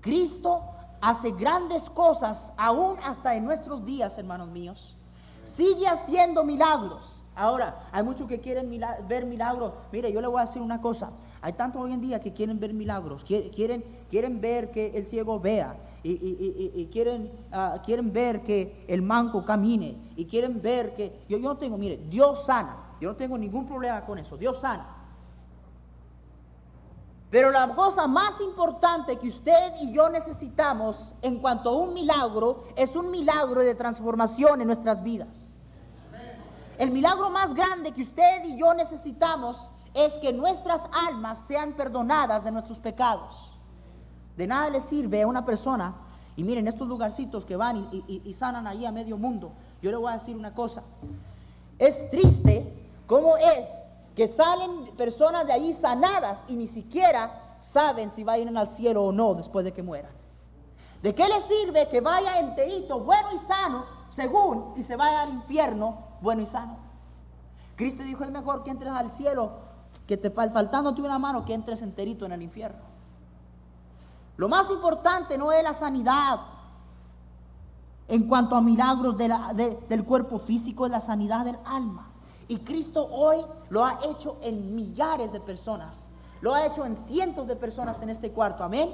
Cristo 0.00 0.62
hace 1.00 1.32
grandes 1.32 1.88
cosas 1.90 2.52
aún 2.56 2.98
hasta 3.02 3.34
en 3.34 3.44
nuestros 3.44 3.84
días, 3.84 4.16
hermanos 4.18 4.48
míos. 4.48 4.96
Sigue 5.44 5.88
haciendo 5.88 6.44
milagros. 6.44 7.18
Ahora, 7.34 7.88
hay 7.92 8.02
muchos 8.02 8.26
que 8.26 8.40
quieren 8.40 8.68
ver 9.08 9.24
milagros. 9.24 9.72
Mire, 9.92 10.12
yo 10.12 10.20
le 10.20 10.26
voy 10.26 10.40
a 10.40 10.46
decir 10.46 10.60
una 10.60 10.80
cosa. 10.80 11.10
Hay 11.40 11.52
tantos 11.52 11.80
hoy 11.80 11.92
en 11.92 12.00
día 12.00 12.20
que 12.20 12.32
quieren 12.32 12.58
ver 12.58 12.74
milagros. 12.74 13.22
Quieren, 13.24 13.84
quieren 14.10 14.40
ver 14.40 14.70
que 14.70 14.96
el 14.96 15.06
ciego 15.06 15.38
vea 15.38 15.76
y, 16.02 16.88
quieren, 16.92 17.30
ah, 17.52 17.82
quieren 17.84 18.12
ver 18.12 18.42
que 18.42 18.84
el 18.88 19.02
manco 19.02 19.44
camine 19.44 19.96
y 20.16 20.26
quieren 20.26 20.62
ver 20.62 20.94
que 20.94 21.24
yo, 21.28 21.38
yo 21.38 21.48
no 21.48 21.56
tengo, 21.56 21.76
mire, 21.76 21.96
Dios 22.08 22.44
sana, 22.46 22.94
yo 23.00 23.10
no 23.10 23.16
tengo 23.16 23.36
ningún 23.36 23.66
problema 23.66 24.04
con 24.04 24.18
eso, 24.18 24.36
Dios 24.36 24.60
sana. 24.60 24.98
Pero 27.30 27.50
la 27.50 27.74
cosa 27.74 28.06
más 28.06 28.40
importante 28.40 29.16
que 29.18 29.28
usted 29.28 29.74
y 29.82 29.92
yo 29.92 30.08
necesitamos 30.08 31.12
en 31.20 31.40
cuanto 31.40 31.70
a 31.70 31.76
un 31.76 31.92
milagro 31.92 32.64
es 32.74 32.96
un 32.96 33.10
milagro 33.10 33.60
de 33.60 33.74
transformación 33.74 34.62
en 34.62 34.66
nuestras 34.66 35.02
vidas. 35.02 35.48
El 36.78 36.90
milagro 36.90 37.28
más 37.28 37.52
grande 37.54 37.92
que 37.92 38.02
usted 38.02 38.44
y 38.44 38.56
yo 38.56 38.72
necesitamos 38.72 39.70
es 39.92 40.12
que 40.14 40.32
nuestras 40.32 40.82
almas 41.08 41.40
sean 41.46 41.72
perdonadas 41.72 42.44
de 42.44 42.52
nuestros 42.52 42.78
pecados. 42.78 43.47
De 44.38 44.46
nada 44.46 44.70
le 44.70 44.80
sirve 44.80 45.20
a 45.20 45.26
una 45.26 45.44
persona, 45.44 45.96
y 46.36 46.44
miren 46.44 46.68
estos 46.68 46.86
lugarcitos 46.86 47.44
que 47.44 47.56
van 47.56 47.90
y, 48.06 48.32
sanan 48.34 48.68
ahí 48.68 48.86
a 48.86 48.92
medio 48.92 49.18
mundo. 49.18 49.50
Yo 49.82 49.90
le 49.90 49.96
voy 49.96 50.12
a 50.12 50.14
decir 50.14 50.36
una 50.36 50.54
cosa. 50.54 50.84
Es 51.76 52.08
triste 52.08 52.72
cómo 53.08 53.36
es 53.36 53.66
que 54.14 54.28
salen 54.28 54.94
personas 54.96 55.44
de 55.44 55.52
ahí 55.54 55.72
sanadas 55.72 56.44
y 56.46 56.54
ni 56.54 56.68
siquiera 56.68 57.56
saben 57.60 58.12
si 58.12 58.22
vayan 58.22 58.56
al 58.56 58.68
cielo 58.68 59.06
o 59.06 59.10
no 59.10 59.34
después 59.34 59.64
de 59.64 59.72
que 59.72 59.82
mueran. 59.82 60.12
¿De 61.02 61.16
qué 61.16 61.26
le 61.26 61.40
sirve 61.40 61.88
que 61.88 62.00
vaya 62.00 62.38
enterito, 62.38 63.00
bueno 63.00 63.30
y 63.34 63.38
sano, 63.38 63.86
según, 64.10 64.72
y 64.76 64.84
se 64.84 64.94
vaya 64.94 65.22
al 65.22 65.30
infierno, 65.30 65.98
bueno 66.20 66.42
y 66.42 66.46
sano? 66.46 66.76
Cristo 67.74 68.04
dijo, 68.04 68.22
es 68.22 68.30
mejor 68.30 68.62
que 68.62 68.70
entres 68.70 68.92
al 68.92 69.12
cielo, 69.12 69.50
que 70.06 70.16
te 70.16 70.30
faltándote 70.30 71.02
una 71.02 71.18
mano, 71.18 71.44
que 71.44 71.54
entres 71.54 71.82
enterito 71.82 72.24
en 72.24 72.30
el 72.30 72.42
infierno. 72.42 72.87
Lo 74.38 74.48
más 74.48 74.70
importante 74.70 75.36
no 75.36 75.52
es 75.52 75.62
la 75.64 75.74
sanidad 75.74 76.40
en 78.06 78.28
cuanto 78.28 78.54
a 78.54 78.62
milagros 78.62 79.16
del 79.18 80.04
cuerpo 80.04 80.38
físico, 80.38 80.86
es 80.86 80.92
la 80.92 81.00
sanidad 81.00 81.44
del 81.44 81.58
alma. 81.64 82.08
Y 82.46 82.58
Cristo 82.60 83.06
hoy 83.10 83.44
lo 83.68 83.84
ha 83.84 83.98
hecho 84.04 84.38
en 84.40 84.74
millares 84.74 85.32
de 85.32 85.40
personas. 85.40 86.08
Lo 86.40 86.54
ha 86.54 86.64
hecho 86.64 86.86
en 86.86 86.94
cientos 86.94 87.48
de 87.48 87.56
personas 87.56 88.00
en 88.00 88.10
este 88.10 88.30
cuarto. 88.30 88.62
Amén. 88.62 88.90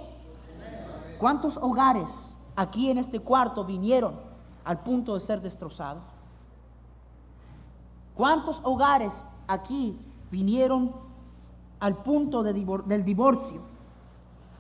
¿Cuántos 1.18 1.58
hogares 1.58 2.34
aquí 2.56 2.90
en 2.90 2.96
este 2.96 3.20
cuarto 3.20 3.64
vinieron 3.64 4.18
al 4.64 4.80
punto 4.80 5.12
de 5.12 5.20
ser 5.20 5.42
destrozados? 5.42 6.02
¿Cuántos 8.14 8.60
hogares 8.62 9.24
aquí 9.46 9.96
vinieron 10.30 10.90
al 11.80 11.96
punto 11.98 12.42
del 12.42 13.04
divorcio, 13.04 13.73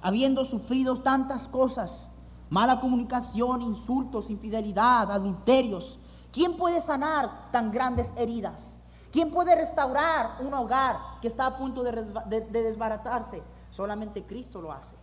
habiendo 0.04 0.44
sufrido 0.44 1.00
tantas 1.00 1.48
cosas, 1.48 2.10
mala 2.50 2.78
comunicación, 2.78 3.62
insultos, 3.62 4.28
infidelidad, 4.28 5.10
adulterios? 5.10 5.98
¿Quién 6.30 6.58
puede 6.58 6.82
sanar 6.82 7.50
tan 7.50 7.72
grandes 7.72 8.12
heridas? 8.14 8.78
¿Quién 9.10 9.30
puede 9.30 9.54
restaurar 9.54 10.36
un 10.40 10.52
hogar 10.52 10.96
que 11.22 11.28
está 11.28 11.46
a 11.46 11.56
punto 11.56 11.82
de, 11.82 12.42
desbaratarse? 12.50 13.42
Solamente 13.70 14.22
Cristo 14.24 14.60
lo 14.60 14.72
hace. 14.72 14.94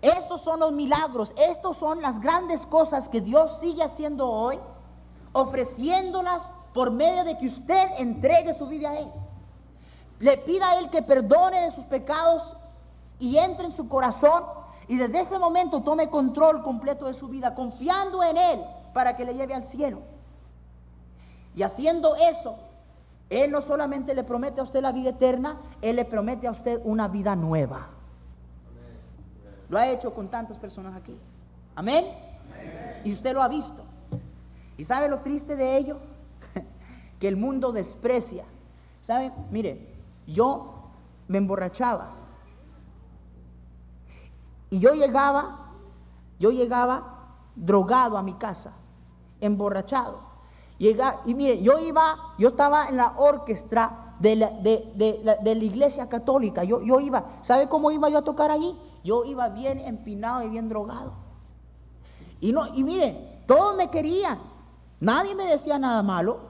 Estos 0.00 0.40
son 0.40 0.60
los 0.60 0.72
milagros, 0.72 1.34
estos 1.36 1.76
son 1.76 2.00
las 2.00 2.20
grandes 2.20 2.64
cosas 2.64 3.10
que 3.10 3.20
Dios 3.20 3.58
sigue 3.60 3.82
haciendo 3.82 4.30
hoy, 4.30 4.58
ofreciéndolas 5.32 6.48
por 6.72 6.90
medio 6.90 7.24
de 7.24 7.36
que 7.36 7.46
usted 7.46 7.88
entregue 7.98 8.54
su 8.54 8.66
vida 8.66 8.90
a 8.90 8.98
Él. 9.00 9.10
Le 10.18 10.38
pida 10.38 10.70
a 10.70 10.78
Él 10.78 10.88
que 10.88 11.02
perdone 11.02 11.60
de 11.60 11.72
sus 11.72 11.84
pecados 11.84 12.56
y 13.24 13.38
entre 13.38 13.66
en 13.66 13.72
su 13.72 13.88
corazón 13.88 14.44
y 14.86 14.98
desde 14.98 15.20
ese 15.20 15.38
momento 15.38 15.82
tome 15.82 16.10
control 16.10 16.62
completo 16.62 17.06
de 17.06 17.14
su 17.14 17.26
vida, 17.28 17.54
confiando 17.54 18.22
en 18.22 18.36
Él 18.36 18.60
para 18.92 19.16
que 19.16 19.24
le 19.24 19.32
lleve 19.32 19.54
al 19.54 19.64
cielo. 19.64 20.00
Y 21.56 21.62
haciendo 21.62 22.16
eso, 22.16 22.56
Él 23.30 23.50
no 23.50 23.62
solamente 23.62 24.14
le 24.14 24.24
promete 24.24 24.60
a 24.60 24.64
usted 24.64 24.82
la 24.82 24.92
vida 24.92 25.10
eterna, 25.10 25.58
Él 25.80 25.96
le 25.96 26.04
promete 26.04 26.46
a 26.46 26.50
usted 26.50 26.82
una 26.84 27.08
vida 27.08 27.34
nueva. 27.34 27.86
Lo 29.70 29.78
ha 29.78 29.88
hecho 29.88 30.12
con 30.12 30.28
tantas 30.28 30.58
personas 30.58 30.94
aquí. 30.94 31.16
Amén. 31.74 32.04
Y 33.04 33.12
usted 33.14 33.32
lo 33.32 33.42
ha 33.42 33.48
visto. 33.48 33.82
¿Y 34.76 34.84
sabe 34.84 35.08
lo 35.08 35.20
triste 35.20 35.56
de 35.56 35.78
ello? 35.78 35.96
que 37.18 37.28
el 37.28 37.38
mundo 37.38 37.72
desprecia. 37.72 38.44
¿Sabe? 39.00 39.32
Mire, 39.50 39.94
yo 40.26 40.90
me 41.26 41.38
emborrachaba. 41.38 42.23
Y 44.74 44.80
yo 44.80 44.92
llegaba, 44.94 45.70
yo 46.40 46.50
llegaba 46.50 47.36
drogado 47.54 48.18
a 48.18 48.22
mi 48.22 48.34
casa, 48.34 48.72
emborrachado 49.40 50.34
y 50.78 51.34
mire, 51.34 51.62
yo 51.62 51.78
iba, 51.78 52.34
yo 52.38 52.48
estaba 52.48 52.88
en 52.88 52.96
la 52.96 53.14
orquesta 53.16 54.14
de 54.18 54.36
la, 54.36 54.50
de, 54.50 55.20
la, 55.22 55.50
iglesia 55.52 56.08
católica. 56.08 56.64
Yo, 56.64 56.82
yo 56.82 57.00
iba, 57.00 57.24
¿sabe 57.42 57.68
cómo 57.68 57.90
iba 57.90 58.08
yo 58.08 58.18
a 58.18 58.22
tocar 58.22 58.50
allí? 58.50 58.76
Yo 59.04 59.24
iba 59.24 59.48
bien 59.50 59.78
empinado 59.78 60.42
y 60.42 60.48
bien 60.48 60.68
drogado. 60.68 61.12
Y, 62.40 62.52
no, 62.52 62.74
y 62.74 62.82
mire, 62.82 63.44
todos 63.46 63.76
me 63.76 63.88
querían. 63.90 64.40
Nadie 65.00 65.34
me 65.34 65.46
decía 65.46 65.78
nada 65.78 66.02
malo. 66.02 66.40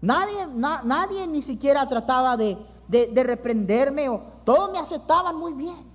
Nadie, 0.00 0.46
nadie 0.54 1.26
ni 1.26 1.42
siquiera 1.42 1.88
trataba 1.88 2.36
de, 2.36 2.56
de 2.88 3.22
reprenderme. 3.22 4.08
O, 4.08 4.20
todos 4.44 4.72
me 4.72 4.78
aceptaban 4.78 5.36
muy 5.36 5.52
bien. 5.52 5.93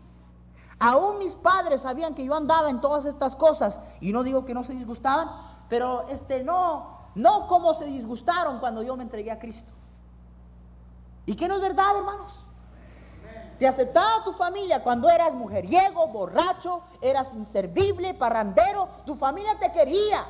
Aún 0.79 1.19
mis 1.19 1.35
padres 1.35 1.81
sabían 1.81 2.15
que 2.15 2.25
yo 2.25 2.33
andaba 2.33 2.69
en 2.69 2.79
todas 2.79 3.05
estas 3.05 3.35
cosas. 3.35 3.81
Y 3.99 4.13
no 4.13 4.23
digo 4.23 4.45
que 4.45 4.53
no 4.53 4.63
se 4.63 4.73
disgustaban, 4.73 5.29
pero 5.67 6.07
este 6.07 6.43
no, 6.43 6.97
no 7.15 7.47
como 7.47 7.73
se 7.73 7.85
disgustaron 7.85 8.59
cuando 8.59 8.81
yo 8.81 8.95
me 8.95 9.03
entregué 9.03 9.31
a 9.31 9.39
Cristo. 9.39 9.73
¿Y 11.25 11.35
qué 11.35 11.47
no 11.47 11.55
es 11.55 11.61
verdad, 11.61 11.97
hermanos? 11.97 12.33
Te 13.59 13.67
aceptaba 13.67 14.23
tu 14.23 14.31
familia 14.31 14.81
cuando 14.81 15.09
eras 15.09 15.33
mujeriego, 15.33 16.07
borracho, 16.07 16.81
eras 17.01 17.27
inservible, 17.33 18.13
parrandero, 18.13 18.87
tu 19.05 19.15
familia 19.17 19.59
te 19.59 19.71
quería. 19.73 20.25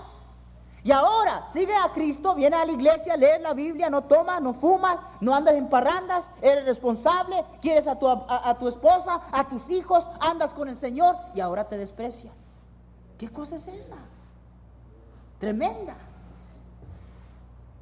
Y 0.89 0.91
ahora 0.91 1.47
sigue 1.49 1.75
a 1.75 1.91
Cristo, 1.93 2.33
viene 2.33 2.55
a 2.55 2.65
la 2.65 2.71
iglesia, 2.71 3.15
lees 3.15 3.39
la 3.41 3.53
Biblia, 3.53 3.91
no 3.91 4.05
tomas, 4.05 4.41
no 4.41 4.55
fumas, 4.55 4.97
no 5.21 5.35
andas 5.35 5.53
en 5.53 5.69
parrandas, 5.69 6.27
eres 6.41 6.65
responsable, 6.65 7.45
quieres 7.61 7.87
a 7.87 7.99
tu, 7.99 8.07
a 8.09 8.57
tu 8.57 8.67
esposa, 8.67 9.21
a 9.31 9.47
tus 9.47 9.69
hijos, 9.69 10.09
andas 10.19 10.51
con 10.51 10.67
el 10.67 10.75
Señor 10.75 11.15
y 11.35 11.41
ahora 11.41 11.65
te 11.65 11.77
desprecia. 11.77 12.31
¿Qué 13.19 13.29
cosa 13.29 13.57
es 13.57 13.67
esa? 13.67 13.97
Tremenda. 15.37 15.95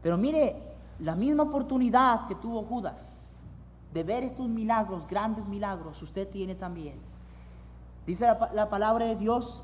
Pero 0.04 0.18
mire, 0.18 0.62
la 1.00 1.16
misma 1.16 1.44
oportunidad 1.44 2.28
que 2.28 2.36
tuvo 2.36 2.64
Judas 2.64 3.26
de 3.94 4.04
ver 4.04 4.26
estos 4.26 4.50
milagros, 4.50 5.08
grandes 5.08 5.48
milagros, 5.48 6.02
usted 6.02 6.28
tiene 6.28 6.56
también. 6.56 7.00
Dice 8.06 8.28
la, 8.54 8.70
palabra 8.70 9.06
de 9.06 9.16
Dios, 9.16 9.62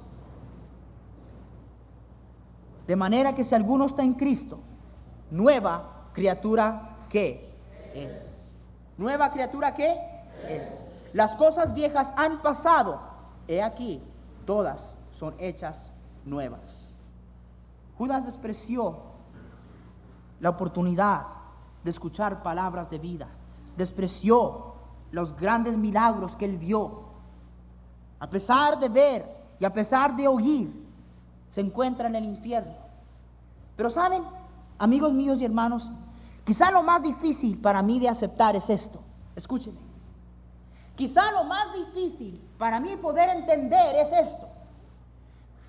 de 2.87 2.95
manera 2.95 3.33
que 3.33 3.43
si 3.43 3.55
alguno 3.55 3.85
está 3.85 4.03
en 4.03 4.13
Cristo, 4.13 4.59
nueva 5.31 6.09
criatura 6.13 6.97
que 7.09 7.49
es. 7.93 8.49
Nueva 8.97 9.31
criatura 9.31 9.73
que 9.73 9.97
es. 10.47 10.83
Las 11.13 11.35
cosas 11.35 11.73
viejas 11.73 12.13
han 12.17 12.41
pasado. 12.41 12.99
He 13.47 13.61
aquí, 13.61 14.01
todas 14.45 14.95
son 15.11 15.33
hechas 15.39 15.91
nuevas. 16.25 16.93
Judas 17.97 18.25
despreció 18.25 18.97
la 20.39 20.49
oportunidad 20.49 21.25
de 21.83 21.89
escuchar 21.89 22.43
palabras 22.43 22.89
de 22.89 22.99
vida. 22.99 23.27
Despreció 23.77 24.73
los 25.11 25.35
grandes 25.37 25.77
milagros 25.77 26.35
que 26.35 26.45
él 26.45 26.57
vio. 26.57 27.03
A 28.19 28.29
pesar 28.29 28.79
de 28.79 28.89
ver 28.89 29.37
y 29.59 29.65
a 29.65 29.73
pesar 29.73 30.15
de 30.15 30.27
oír, 30.27 30.82
se 31.53 31.61
encuentra 31.61 32.09
en 32.09 32.15
el 32.15 32.25
infierno. 32.25 32.73
Pero 33.77 33.89
saben, 33.89 34.23
amigos 34.77 35.13
míos 35.13 35.39
y 35.39 35.45
hermanos, 35.45 35.89
quizá 36.43 36.69
lo 36.71 36.83
más 36.83 37.01
difícil 37.01 37.57
para 37.57 37.81
mí 37.81 37.99
de 37.99 38.09
aceptar 38.09 38.57
es 38.57 38.69
esto. 38.69 38.99
Escúchenme. 39.37 39.79
Quizá 40.95 41.31
lo 41.31 41.45
más 41.45 41.73
difícil 41.73 42.41
para 42.57 42.81
mí 42.81 42.95
poder 42.97 43.29
entender 43.29 43.95
es 43.95 44.11
esto. 44.11 44.47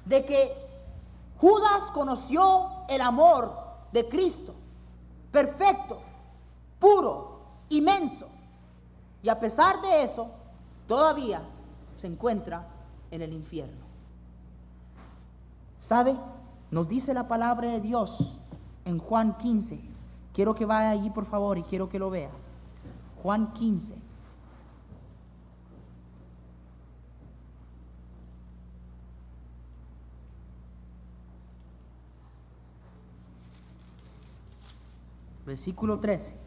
De 0.05 0.25
que 0.25 0.53
Judas 1.38 1.85
conoció 1.92 2.68
el 2.88 3.01
amor 3.01 3.55
de 3.92 4.09
Cristo 4.09 4.55
perfecto, 5.35 5.99
puro, 6.79 7.40
inmenso. 7.68 8.29
Y 9.20 9.29
a 9.29 9.40
pesar 9.40 9.83
de 9.83 10.05
eso, 10.05 10.29
todavía 10.87 11.42
se 11.97 12.07
encuentra 12.07 12.64
en 13.11 13.20
el 13.20 13.33
infierno. 13.33 13.84
¿Sabe? 15.87 16.16
Nos 16.70 16.88
dice 16.88 17.12
la 17.12 17.29
palabra 17.29 17.68
de 17.68 17.81
Dios 17.81 18.38
en 18.87 18.99
Juan 18.99 19.37
15. 19.37 19.79
Quiero 20.33 20.55
que 20.55 20.64
vaya 20.64 20.90
allí, 20.90 21.11
por 21.11 21.27
favor, 21.27 21.59
y 21.59 21.62
quiero 21.62 21.88
que 21.90 21.99
lo 21.99 22.11
vea. 22.11 22.31
Juan 23.23 23.53
15. 23.53 23.94
versículo 35.47 36.01
13. 36.01 36.43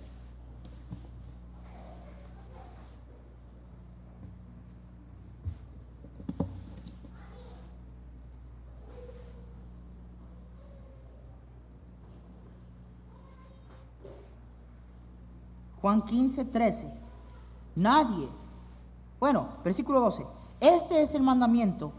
Juan 15.87 16.01
15, 16.01 16.43
13. 16.43 16.93
Nadie. 17.77 18.27
Bueno, 19.21 19.47
versículo 19.63 20.01
12. 20.01 20.27
Este 20.59 21.01
es 21.01 21.15
el 21.15 21.21
mandamiento, 21.21 21.93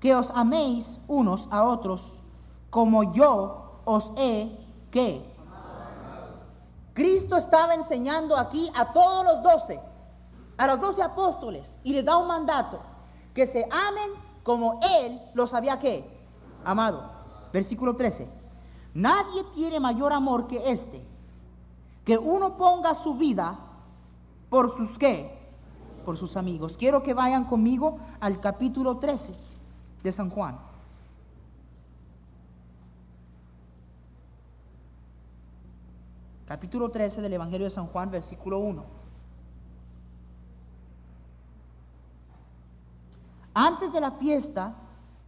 que 0.00 0.12
os 0.12 0.28
améis 0.34 0.98
unos 1.06 1.46
a 1.52 1.62
otros 1.62 2.02
como 2.70 3.12
yo 3.12 3.80
os 3.84 4.10
he 4.16 4.58
que 4.90 5.22
Cristo 6.94 7.36
estaba 7.36 7.74
enseñando 7.74 8.36
aquí 8.36 8.72
a 8.74 8.92
todos 8.92 9.24
los 9.26 9.42
doce, 9.44 9.80
a 10.56 10.66
los 10.66 10.80
doce 10.80 11.00
apóstoles, 11.00 11.78
y 11.84 11.92
les 11.92 12.04
da 12.04 12.16
un 12.16 12.26
mandato, 12.26 12.80
que 13.34 13.46
se 13.46 13.68
amen 13.70 14.10
como 14.42 14.80
Él 14.82 15.22
los 15.34 15.54
había 15.54 15.78
que 15.78 16.04
amado. 16.64 17.08
Versículo 17.52 17.94
13. 17.94 18.28
Nadie 18.94 19.44
tiene 19.54 19.78
mayor 19.78 20.12
amor 20.12 20.48
que 20.48 20.72
este, 20.72 21.06
que 22.08 22.16
uno 22.16 22.56
ponga 22.56 22.94
su 22.94 23.16
vida 23.16 23.58
por 24.48 24.74
sus 24.78 24.96
qué, 24.96 25.30
por 26.06 26.16
sus 26.16 26.38
amigos. 26.38 26.74
Quiero 26.78 27.02
que 27.02 27.12
vayan 27.12 27.44
conmigo 27.44 27.98
al 28.18 28.40
capítulo 28.40 28.96
13 28.96 29.34
de 30.02 30.10
San 30.10 30.30
Juan. 30.30 30.58
Capítulo 36.46 36.90
13 36.90 37.20
del 37.20 37.34
Evangelio 37.34 37.66
de 37.66 37.74
San 37.74 37.88
Juan, 37.88 38.10
versículo 38.10 38.58
1. 38.60 38.84
Antes 43.52 43.92
de 43.92 44.00
la 44.00 44.12
fiesta 44.12 44.72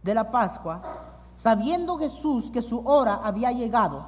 de 0.01 0.15
la 0.15 0.31
Pascua, 0.31 0.81
sabiendo 1.35 1.99
Jesús 1.99 2.49
que 2.49 2.63
su 2.63 2.79
hora 2.79 3.19
había 3.23 3.51
llegado, 3.51 4.03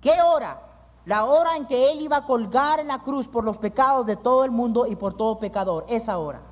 ¿qué 0.00 0.12
hora? 0.22 0.67
La 1.08 1.24
hora 1.24 1.56
en 1.56 1.64
que 1.64 1.90
Él 1.90 2.02
iba 2.02 2.18
a 2.18 2.26
colgar 2.26 2.80
en 2.80 2.88
la 2.88 2.98
cruz 2.98 3.26
por 3.26 3.42
los 3.42 3.56
pecados 3.56 4.04
de 4.04 4.16
todo 4.16 4.44
el 4.44 4.50
mundo 4.50 4.86
y 4.86 4.94
por 4.94 5.14
todo 5.14 5.38
pecador, 5.38 5.86
esa 5.88 6.18
hora. 6.18 6.42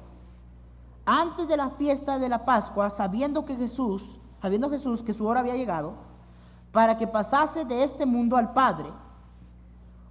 Antes 1.05 1.47
de 1.47 1.59
la 1.59 1.69
fiesta 1.73 2.19
de 2.19 2.31
la 2.31 2.47
Pascua, 2.47 2.89
sabiendo 2.89 3.45
que 3.45 3.55
Jesús, 3.55 4.03
sabiendo 4.41 4.71
Jesús 4.71 5.03
que 5.03 5.13
su 5.13 5.27
hora 5.27 5.41
había 5.41 5.57
llegado, 5.57 5.93
para 6.73 6.97
que 6.97 7.07
pasase 7.07 7.67
de 7.67 7.85
este 7.85 8.07
mundo 8.07 8.39
al 8.39 8.55
Padre, 8.55 8.89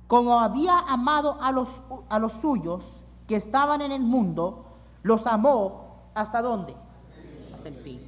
como 0.05 0.39
había 0.39 0.77
amado 0.77 1.41
a 1.41 1.51
los, 1.51 1.67
a 2.07 2.19
los 2.19 2.33
suyos 2.33 3.01
que 3.27 3.37
estaban 3.37 3.81
en 3.81 3.91
el 3.91 4.03
mundo, 4.03 4.65
los 5.01 5.25
amó 5.25 6.11
hasta 6.13 6.43
dónde? 6.43 6.75
Hasta 7.55 7.69
el 7.69 7.77
fin. 7.77 7.99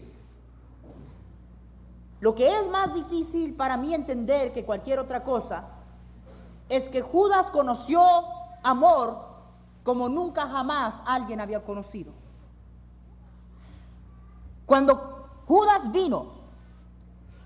Lo 2.20 2.36
que 2.36 2.48
es 2.60 2.70
más 2.70 2.94
difícil 2.94 3.56
para 3.56 3.76
mí 3.76 3.96
entender 3.96 4.54
que 4.54 4.64
cualquier 4.64 5.00
otra 5.00 5.24
cosa 5.24 5.77
es 6.70 6.90
que 6.90 7.02
Judas 7.02 7.48
conoció 7.52 8.02
amor 8.64 9.26
como 9.84 10.10
nunca 10.10 10.48
jamás 10.48 11.02
alguien 11.06 11.40
había 11.40 11.64
conocido. 11.64 12.12
Cuando 14.66 15.30
Judas 15.48 15.92
vino 15.92 16.34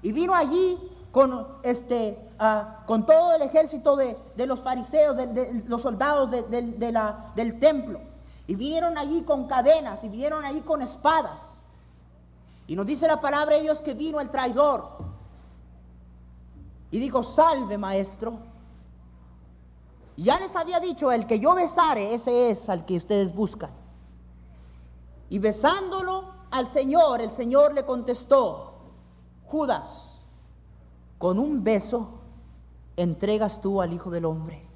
y 0.02 0.12
vino 0.12 0.34
allí 0.34 0.78
con, 1.12 1.48
este, 1.62 2.18
ah, 2.40 2.80
con 2.88 3.06
todo 3.06 3.36
el 3.36 3.44
ejército 3.44 3.96
de, 3.96 4.18
los 4.38 4.60
fariseos, 4.62 5.16
de, 5.16 5.64
los 5.68 5.82
soldados 5.84 6.32
del 6.32 7.60
templo, 7.60 8.00
y 8.48 8.56
vinieron 8.56 8.98
allí 8.98 9.22
con 9.22 9.48
cadenas 9.48 10.04
y 10.04 10.10
vinieron 10.10 10.44
allí 10.44 10.62
con 10.62 10.82
espadas. 10.82 11.56
Y 12.68 12.76
nos 12.76 12.86
dice 12.86 13.06
la 13.08 13.22
palabra 13.22 13.58
de 13.58 13.78
que 13.84 13.94
vino 13.94 14.20
el 14.20 14.30
traidor. 14.30 14.98
Y 16.90 17.00
dijo, 17.00 17.24
salve 17.24 17.78
maestro. 17.78 18.51
Ya 20.18 20.40
les 20.40 20.56
había 20.56 20.80
dicho, 20.80 21.12
el 21.12 21.26
que 21.26 21.40
yo 21.40 21.56
besare, 21.56 22.14
ese 22.14 22.52
es 22.52 22.70
al 22.70 22.86
que 22.86 22.98
ustedes 22.98 23.34
buscan. 23.34 23.72
Y 25.30 25.40
besándolo 25.40 26.26
al 26.52 26.68
Señor, 26.70 27.22
el 27.22 27.32
Señor 27.32 27.74
le 27.74 27.86
contestó, 27.86 28.74
Judas, 29.46 30.20
con 31.18 31.40
un 31.40 31.64
beso 31.64 32.20
entregas 32.98 33.62
tú 33.62 33.82
al 33.82 33.94
Hijo 33.94 34.10
del 34.10 34.26
Hombre. 34.26 34.68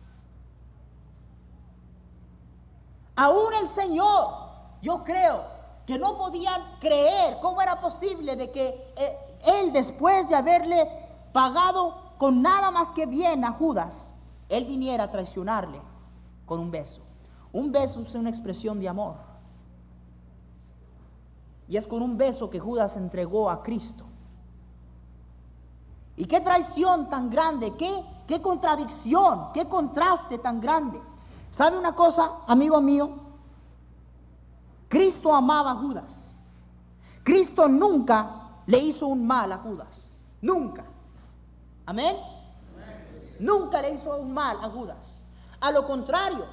Aún 3.15 3.53
el 3.53 3.69
Señor, 3.69 4.33
yo 4.81 5.03
creo 5.03 5.43
que 5.85 5.97
no 5.97 6.17
podían 6.17 6.61
creer 6.79 7.37
cómo 7.41 7.61
era 7.61 7.79
posible 7.79 8.35
de 8.35 8.51
que 8.51 8.93
eh, 8.97 9.17
Él 9.45 9.71
después 9.71 10.27
de 10.27 10.35
haberle 10.35 10.89
pagado 11.31 11.95
con 12.17 12.41
nada 12.41 12.71
más 12.71 12.91
que 12.91 13.05
bien 13.05 13.43
a 13.45 13.51
Judas, 13.53 14.13
Él 14.49 14.65
viniera 14.65 15.05
a 15.05 15.11
traicionarle 15.11 15.81
con 16.45 16.59
un 16.59 16.71
beso. 16.71 17.01
Un 17.51 17.71
beso 17.71 18.01
es 18.01 18.13
una 18.15 18.29
expresión 18.29 18.79
de 18.79 18.89
amor. 18.89 19.15
Y 21.67 21.77
es 21.77 21.87
con 21.87 22.01
un 22.01 22.17
beso 22.17 22.49
que 22.49 22.59
Judas 22.59 22.95
entregó 22.95 23.49
a 23.49 23.63
Cristo. 23.63 24.05
Y 26.17 26.25
qué 26.25 26.39
traición 26.41 27.09
tan 27.09 27.29
grande, 27.29 27.73
qué, 27.75 28.41
contradicción, 28.41 29.51
qué 29.53 29.65
contraste 29.67 30.37
tan 30.37 30.61
grande. 30.61 31.01
¿Sabe 31.51 31.77
una 31.77 31.95
cosa, 31.95 32.31
amigo 32.47 32.79
mío? 32.81 33.09
Cristo 34.87 35.33
amaba 35.33 35.71
a 35.71 35.75
Judas. 35.75 36.37
Cristo 37.23 37.67
nunca 37.67 38.61
le 38.65 38.77
hizo 38.77 39.07
un 39.07 39.25
mal 39.25 39.51
a 39.51 39.57
Judas. 39.57 40.21
Nunca. 40.41 40.85
Amén. 41.85 42.15
Nunca 43.39 43.81
le 43.81 43.93
hizo 43.93 44.15
un 44.15 44.33
mal 44.33 44.57
a 44.61 44.69
Judas. 44.69 45.21
A 45.59 45.71
lo 45.71 45.85
contrario, 45.85 46.45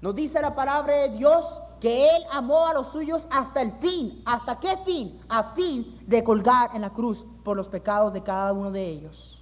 nos 0.00 0.14
dice 0.14 0.40
la 0.40 0.54
palabra 0.54 0.94
de 0.94 1.08
Dios 1.10 1.44
que 1.80 2.08
Él 2.08 2.24
amó 2.30 2.66
a 2.66 2.74
los 2.74 2.88
suyos 2.88 3.26
hasta 3.30 3.62
el 3.62 3.72
fin. 3.72 4.22
¿Hasta 4.26 4.58
qué 4.60 4.76
fin? 4.84 5.20
A 5.28 5.54
fin 5.54 5.98
de 6.06 6.22
colgar 6.22 6.70
en 6.74 6.82
la 6.82 6.90
cruz 6.90 7.24
por 7.44 7.56
los 7.56 7.68
pecados 7.68 8.12
de 8.12 8.22
cada 8.22 8.52
uno 8.52 8.70
de 8.70 8.86
ellos. 8.86 9.38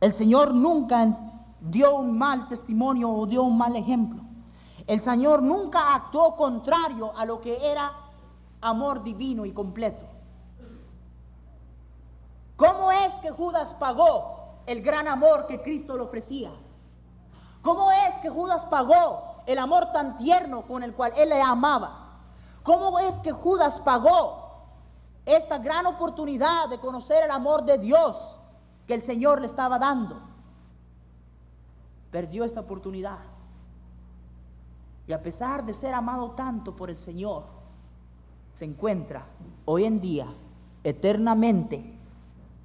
El 0.00 0.12
Señor 0.12 0.54
nunca 0.54 1.16
dio 1.60 1.96
un 1.96 2.16
mal 2.16 2.48
testimonio 2.48 3.10
o 3.10 3.26
dio 3.26 3.42
un 3.42 3.58
mal 3.58 3.76
ejemplo. 3.76 4.22
El 4.86 5.00
Señor 5.02 5.42
nunca 5.42 5.94
actuó 5.94 6.34
contrario 6.36 7.12
a 7.16 7.26
lo 7.26 7.40
que 7.40 7.70
era 7.70 7.92
amor 8.60 9.02
divino 9.02 9.44
y 9.44 9.52
completo. 9.52 10.04
¿Cómo 12.56 12.90
es 12.90 13.12
que 13.20 13.30
Judas 13.30 13.74
pagó 13.74 14.37
el 14.68 14.82
gran 14.82 15.08
amor 15.08 15.46
que 15.46 15.60
Cristo 15.60 15.96
le 15.96 16.02
ofrecía? 16.02 16.50
¿Cómo 17.62 17.90
es 17.90 18.16
que 18.18 18.28
Judas 18.28 18.64
pagó 18.66 19.28
el 19.48 19.58
amor 19.58 19.92
tan 19.92 20.18
tierno 20.18 20.62
con 20.66 20.82
el 20.82 20.92
cual 20.92 21.14
él 21.16 21.30
le 21.30 21.40
amaba. 21.40 22.20
¿Cómo 22.62 22.98
es 22.98 23.14
que 23.20 23.32
Judas 23.32 23.80
pagó 23.80 24.66
esta 25.24 25.56
gran 25.56 25.86
oportunidad 25.86 26.68
de 26.68 26.78
conocer 26.78 27.24
el 27.24 27.30
amor 27.30 27.64
de 27.64 27.78
Dios 27.78 28.38
que 28.86 28.92
el 28.92 29.02
Señor 29.02 29.40
le 29.40 29.46
estaba 29.46 29.78
dando? 29.78 30.20
Perdió 32.10 32.44
esta 32.44 32.60
oportunidad. 32.60 33.20
Y 35.06 35.14
a 35.14 35.22
pesar 35.22 35.64
de 35.64 35.72
ser 35.72 35.94
amado 35.94 36.32
tanto 36.32 36.76
por 36.76 36.90
el 36.90 36.98
Señor, 36.98 37.44
se 38.52 38.66
encuentra 38.66 39.24
hoy 39.64 39.86
en 39.86 39.98
día 39.98 40.26
eternamente 40.84 41.97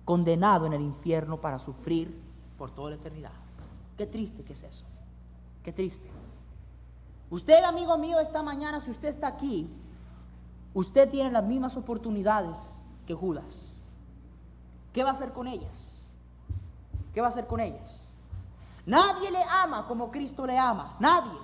condenado 0.05 0.65
en 0.65 0.73
el 0.73 0.81
infierno 0.81 1.37
para 1.37 1.59
sufrir 1.59 2.19
por 2.57 2.71
toda 2.71 2.91
la 2.91 2.95
eternidad. 2.97 3.31
Qué 3.97 4.05
triste 4.05 4.43
que 4.43 4.53
es 4.53 4.63
eso. 4.63 4.83
Qué 5.63 5.71
triste. 5.71 6.09
Usted, 7.29 7.63
amigo 7.63 7.97
mío, 7.97 8.19
esta 8.19 8.43
mañana, 8.43 8.81
si 8.81 8.91
usted 8.91 9.09
está 9.09 9.27
aquí, 9.27 9.67
usted 10.73 11.09
tiene 11.09 11.31
las 11.31 11.43
mismas 11.43 11.77
oportunidades 11.77 12.57
que 13.07 13.13
Judas. 13.13 13.77
¿Qué 14.93 15.03
va 15.03 15.09
a 15.09 15.13
hacer 15.13 15.31
con 15.31 15.47
ellas? 15.47 15.93
¿Qué 17.13 17.21
va 17.21 17.27
a 17.27 17.29
hacer 17.29 17.47
con 17.47 17.59
ellas? 17.59 18.07
Nadie 18.85 19.31
le 19.31 19.41
ama 19.43 19.87
como 19.87 20.11
Cristo 20.11 20.45
le 20.45 20.57
ama. 20.57 20.95
Nadie. 20.99 21.39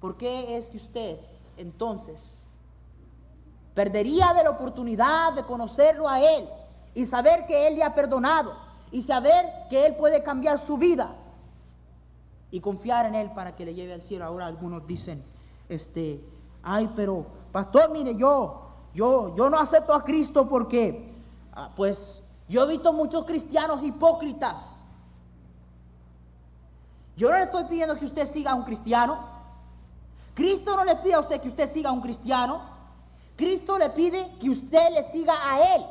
¿Por 0.00 0.16
qué 0.16 0.56
es 0.56 0.70
que 0.70 0.76
usted 0.76 1.18
entonces 1.56 2.38
perdería 3.76 4.34
de 4.34 4.42
la 4.42 4.50
oportunidad 4.50 5.34
de 5.34 5.44
conocerlo 5.44 6.08
a 6.08 6.20
Él 6.20 6.48
y 6.94 7.06
saber 7.06 7.46
que 7.46 7.68
Él 7.68 7.76
le 7.76 7.84
ha 7.84 7.94
perdonado 7.94 8.54
y 8.90 9.02
saber 9.02 9.46
que 9.70 9.86
Él 9.86 9.94
puede 9.94 10.24
cambiar 10.24 10.58
su 10.58 10.76
vida? 10.76 11.14
y 12.50 12.60
confiar 12.60 13.06
en 13.06 13.14
Él 13.14 13.30
para 13.32 13.54
que 13.54 13.64
le 13.64 13.74
lleve 13.74 13.92
al 13.92 14.02
cielo. 14.02 14.24
Ahora 14.24 14.46
algunos 14.46 14.86
dicen, 14.86 15.22
este, 15.68 16.22
ay, 16.62 16.90
pero 16.94 17.26
pastor, 17.52 17.90
mire, 17.90 18.16
yo, 18.16 18.62
yo, 18.94 19.34
yo 19.36 19.50
no 19.50 19.58
acepto 19.58 19.92
a 19.92 20.04
Cristo 20.04 20.48
porque, 20.48 21.12
ah, 21.52 21.70
pues, 21.74 22.22
yo 22.48 22.62
he 22.62 22.68
visto 22.68 22.92
muchos 22.92 23.24
cristianos 23.24 23.82
hipócritas. 23.82 24.64
Yo 27.16 27.30
no 27.30 27.36
le 27.36 27.44
estoy 27.44 27.64
pidiendo 27.64 27.98
que 27.98 28.06
usted 28.06 28.26
siga 28.28 28.52
a 28.52 28.54
un 28.54 28.64
cristiano. 28.64 29.18
Cristo 30.34 30.76
no 30.76 30.84
le 30.84 30.96
pide 30.96 31.14
a 31.14 31.20
usted 31.20 31.40
que 31.40 31.48
usted 31.48 31.70
siga 31.70 31.90
a 31.90 31.92
un 31.92 32.02
cristiano. 32.02 32.75
Cristo 33.36 33.78
le 33.78 33.90
pide 33.90 34.36
que 34.40 34.50
usted 34.50 34.90
le 34.92 35.04
siga 35.04 35.34
a 35.42 35.74
Él. 35.76 35.86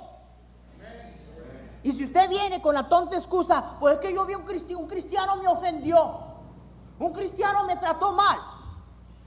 Y 1.83 1.93
si 1.93 2.03
usted 2.05 2.27
viene 2.27 2.61
con 2.61 2.73
la 2.73 2.89
tonta 2.89 3.15
excusa, 3.15 3.77
pues 3.79 3.93
es 3.93 3.99
que 3.99 4.11
yo 4.11 4.25
vi 4.25 4.33
un 4.33 4.43
cristiano, 4.43 4.81
un 4.81 4.87
cristiano 4.87 5.35
me 5.37 5.47
ofendió. 5.47 6.17
Un 6.97 7.13
cristiano 7.13 7.65
me 7.65 7.75
trató 7.75 8.11
mal. 8.11 8.39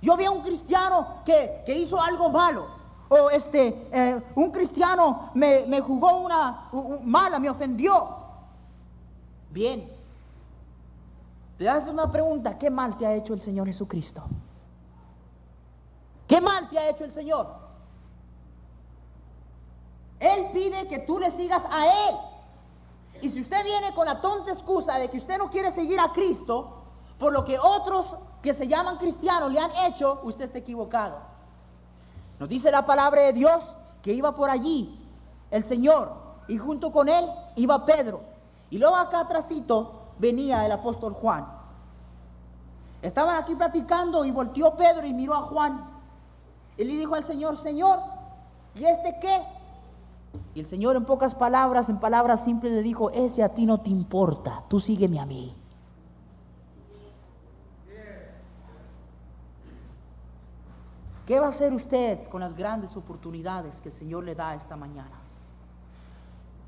Yo 0.03 0.17
vi 0.17 0.25
a 0.25 0.31
un 0.33 0.43
cristiano 0.43 1.23
que, 1.25 1.63
hizo 1.69 2.01
algo 2.01 2.31
malo. 2.31 2.67
O 3.09 3.31
este, 3.31 3.89
eh, 3.93 4.21
un 4.35 4.51
cristiano 4.51 5.31
me, 5.35 5.81
jugó 5.81 6.19
una 6.19 6.69
mala, 7.05 7.39
me 7.39 7.49
ofendió. 7.49 8.09
Bien. 9.51 9.89
Te 11.59 11.69
haces 11.69 11.91
una 11.91 12.11
pregunta, 12.11 12.59
¿qué 12.59 12.71
mal 12.71 12.97
te 12.99 13.07
ha 13.07 13.15
hecho 13.15 13.35
el 13.35 13.41
Señor 13.41 13.69
Jesucristo? 13.69 14.23
¿Qué 16.27 16.41
mal 16.41 16.69
te 16.69 16.79
ha 16.79 16.91
hecho 16.91 17.05
el 17.05 17.13
Señor? 17.13 17.68
Él 20.21 20.51
pide 20.53 20.89
que 20.89 20.99
tú 21.01 21.19
le 21.19 21.31
sigas 21.31 21.63
a 21.71 22.09
Él. 22.09 22.17
Y 23.21 23.31
si 23.31 23.41
usted 23.41 23.65
viene 23.65 23.93
con 23.95 24.07
la 24.07 24.21
tonta 24.21 24.53
excusa 24.53 24.99
de 24.99 25.09
que 25.09 25.19
usted 25.19 25.39
no 25.39 25.51
quiere 25.51 25.71
seguir 25.71 25.99
a 25.99 26.13
Cristo, 26.13 26.83
por 27.19 27.33
lo 27.33 27.45
que 27.45 27.59
otros 27.59 28.07
que 28.43 28.55
se 28.55 28.69
llaman 28.69 28.97
cristianos 28.99 29.51
le 29.53 29.59
han 29.59 29.71
hecho, 29.87 30.21
usted 30.23 30.45
está 30.45 30.59
equivocado. 30.59 31.19
Nos 32.39 32.49
dice 32.49 32.71
la 32.71 32.87
palabra 32.87 33.23
de 33.23 33.33
Dios 33.33 33.77
que 34.03 34.13
iba 34.13 34.35
por 34.35 34.49
allí 34.49 35.05
el 35.51 35.65
Señor 35.65 36.13
y 36.47 36.57
junto 36.57 36.93
con 36.93 37.09
él 37.09 37.29
iba 37.57 37.85
Pedro. 37.85 38.21
Y 38.71 38.79
luego 38.79 38.97
acá 38.97 39.21
atrásito 39.21 40.03
venía 40.19 40.65
el 40.65 40.73
apóstol 40.73 41.15
Juan. 41.15 41.47
Estaban 43.03 43.37
aquí 43.37 43.55
platicando 43.55 44.25
y 44.25 44.31
volteó 44.31 44.77
Pedro 44.77 45.07
y 45.07 45.13
miró 45.13 45.35
a 45.35 45.43
Juan. 45.43 45.85
Y 46.77 46.85
le 46.85 46.93
dijo 46.95 47.15
al 47.15 47.25
Señor, 47.25 47.57
Señor, 47.59 48.01
¿y 48.75 48.85
este 48.85 49.19
qué? 49.21 49.43
Y 50.55 50.61
el 50.61 50.67
Señor 50.67 50.97
en 50.97 51.05
pocas 51.05 51.35
palabras, 51.35 51.89
en 51.89 51.99
palabras 51.99 52.45
simples 52.45 52.73
le 52.73 52.83
dijo, 52.83 53.11
ese 53.11 53.43
a 53.43 53.51
ti 53.51 53.67
no 53.67 53.81
te 53.81 53.91
importa, 53.91 54.65
tú 54.69 54.81
sígueme 54.81 55.21
a 55.21 55.27
mí. 55.27 55.55
¿Qué 61.27 61.39
va 61.39 61.47
a 61.47 61.51
hacer 61.51 61.75
usted 61.75 62.27
con 62.29 62.41
las 62.41 62.55
grandes 62.55 62.97
oportunidades 62.97 63.83
que 63.83 63.91
el 63.91 63.95
Señor 63.95 64.25
le 64.25 64.35
da 64.35 64.55
esta 64.55 64.77
mañana? 64.77 65.21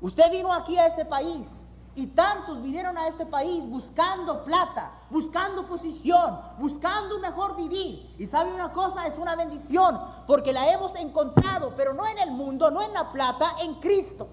Usted 0.01 0.31
vino 0.31 0.53
aquí 0.53 0.77
a 0.77 0.85
este 0.85 1.03
país 1.03 1.70
y 1.93 2.07
tantos 2.07 2.61
vinieron 2.61 2.97
a 2.97 3.07
este 3.07 3.25
país 3.25 3.67
buscando 3.69 4.45
plata, 4.45 4.91
buscando 5.09 5.67
posición, 5.67 6.39
buscando 6.57 7.15
un 7.15 7.21
mejor 7.21 7.55
vivir. 7.57 8.15
Y 8.17 8.27
sabe 8.27 8.53
una 8.53 8.71
cosa, 8.71 9.07
es 9.07 9.17
una 9.17 9.35
bendición, 9.35 9.99
porque 10.25 10.53
la 10.53 10.71
hemos 10.71 10.95
encontrado, 10.95 11.73
pero 11.75 11.93
no 11.93 12.07
en 12.07 12.17
el 12.19 12.31
mundo, 12.31 12.71
no 12.71 12.81
en 12.81 12.93
la 12.93 13.11
plata, 13.11 13.55
en 13.61 13.75
Cristo. 13.75 14.29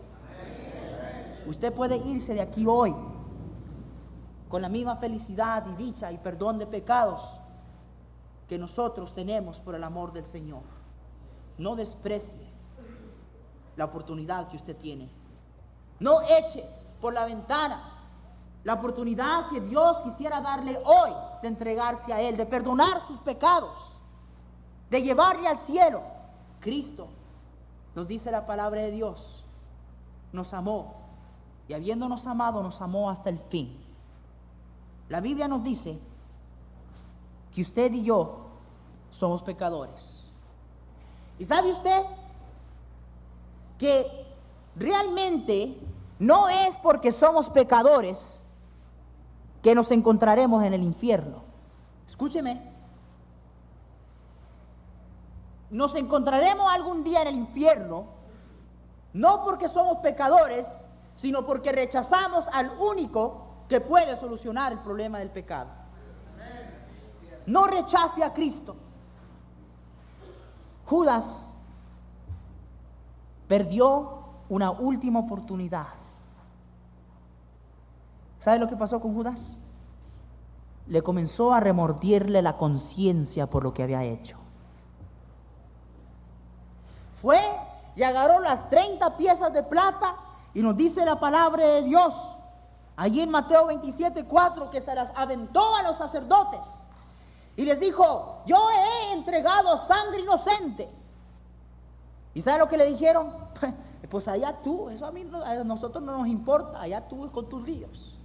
Usted 1.47 1.73
puede 1.73 1.97
irse 1.97 2.35
de 2.35 2.42
aquí 2.42 2.64
hoy 2.66 2.94
con 4.49 4.62
la 4.62 4.68
misma 4.68 4.97
felicidad 4.97 5.66
y 5.66 5.83
dicha 5.83 6.12
y 6.12 6.18
perdón 6.18 6.59
de 6.59 6.66
pecados 6.66 7.23
que 8.49 8.59
nosotros 8.59 9.12
tenemos 9.14 9.59
por 9.61 9.75
el 9.75 9.83
amor 9.83 10.12
del 10.12 10.27
Señor. 10.27 10.62
No 11.59 11.75
desprecie 11.75 12.49
la 13.77 13.87
oportunidad 13.87 14.49
que 14.49 14.57
usted 14.57 14.77
tiene. 14.77 15.11
No 15.99 16.23
eche 16.23 16.64
por 17.00 17.14
la 17.14 17.24
ventana 17.24 17.98
la 18.64 18.74
oportunidad 18.74 19.48
que 19.48 19.61
Dios 19.61 19.98
quisiera 20.02 20.40
darle 20.40 20.78
hoy 20.84 21.11
de 21.42 21.48
entregarse 21.48 22.12
a 22.12 22.20
Él, 22.20 22.37
de 22.37 22.44
perdonar 22.44 23.06
sus 23.06 23.18
pecados, 23.20 23.70
de 24.90 25.02
llevarle 25.02 25.48
al 25.48 25.58
cielo. 25.58 26.02
Cristo, 26.61 27.08
nos 27.94 28.06
dice 28.06 28.30
la 28.30 28.46
palabra 28.46 28.82
de 28.82 28.90
Dios, 28.90 29.44
nos 30.32 30.52
amó 30.52 30.96
y 31.68 31.74
habiéndonos 31.74 32.26
amado 32.26 32.62
nos 32.62 32.80
amó 32.80 33.08
hasta 33.08 33.30
el 33.30 33.38
fin. 33.48 33.74
La 35.08 35.20
Biblia 35.20 35.48
nos 35.48 35.62
dice 35.62 35.98
que 37.54 37.62
usted 37.62 37.92
y 37.92 38.02
yo 38.02 38.48
somos 39.12 39.42
pecadores. 39.42 40.24
¿Y 41.38 41.44
sabe 41.44 41.72
usted 41.72 42.04
que 43.78 44.26
realmente 44.76 45.78
no 46.18 46.48
es 46.48 46.78
porque 46.78 47.12
somos 47.12 47.48
pecadores 47.50 48.44
que 49.62 49.74
nos 49.74 49.90
encontraremos 49.90 50.64
en 50.64 50.74
el 50.74 50.83
infierno? 50.83 51.42
Escúcheme. 52.07 52.61
Nos 55.70 55.94
encontraremos 55.94 56.72
algún 56.72 57.04
día 57.04 57.22
en 57.22 57.28
el 57.28 57.37
infierno, 57.37 58.07
no 59.12 59.44
porque 59.44 59.68
somos 59.68 59.98
pecadores, 59.98 60.66
sino 61.16 61.44
porque 61.44 61.72
rechazamos 61.72 62.46
al 62.52 62.70
único 62.78 63.48
que 63.68 63.81
puede 63.81 64.16
solucionar 64.16 64.72
el 64.72 64.78
problema 64.78 65.18
del 65.18 65.31
pecado. 65.31 65.68
No 67.46 67.66
rechace 67.66 68.22
a 68.24 68.33
Cristo. 68.33 68.76
Judas 70.87 71.50
perdió 73.46 74.20
una 74.48 74.70
última 74.70 75.20
oportunidad. 75.20 75.97
¿Sabe 78.48 78.61
lo 78.61 78.68
que 78.68 78.78
pasó 78.78 78.98
con 78.98 79.12
Judas? 79.12 79.58
Le 80.87 81.02
comenzó 81.02 81.52
a 81.52 81.61
remordirle 81.61 82.40
la 82.40 82.56
conciencia 82.56 83.46
por 83.46 83.62
lo 83.62 83.74
que 83.74 83.82
había 83.82 84.02
hecho. 84.04 84.38
Fue 87.20 87.38
y 87.94 88.02
agarró 88.02 88.40
las 88.40 88.70
30 88.70 89.18
piezas 89.18 89.52
de 89.52 89.62
plata 89.64 90.16
y 90.54 90.62
nos 90.62 90.78
dice 90.78 91.04
la 91.04 91.20
palabra 91.20 91.62
de 91.62 91.82
Dios, 91.82 92.14
allí 92.96 93.20
en 93.20 93.28
Mateo 93.28 93.66
27, 93.66 94.24
4, 94.24 94.70
que 94.70 94.80
se 94.80 94.94
las 94.94 95.12
aventó 95.14 95.76
a 95.76 95.82
los 95.82 95.98
sacerdotes 95.98 96.87
y 97.54 97.66
les 97.66 97.78
dijo, 97.78 98.44
yo 98.46 98.56
he 98.70 99.12
entregado 99.12 99.87
sangre 99.87 100.22
inocente. 100.22 100.88
¿Y 102.32 102.40
sabe 102.40 102.61
lo 102.61 102.68
que 102.68 102.78
le 102.78 102.87
dijeron? 102.87 103.30
Pues 104.08 104.26
allá 104.26 104.62
tú, 104.62 104.88
eso 104.88 105.04
a, 105.04 105.12
mí, 105.12 105.26
a 105.44 105.56
nosotros 105.64 106.02
no 106.02 106.16
nos 106.16 106.28
importa, 106.28 106.80
allá 106.80 107.06
tú 107.08 107.30
con 107.30 107.46
tus 107.46 107.62
líos. 107.62 108.17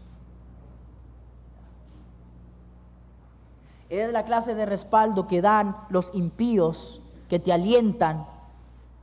Es 3.93 4.11
la 4.11 4.25
clase 4.25 4.55
de 4.55 4.65
respaldo 4.65 5.27
que 5.27 5.39
dan 5.39 5.77
los 5.89 6.09
impíos, 6.15 6.99
que 7.29 7.37
te 7.37 7.53
alientan. 7.53 8.25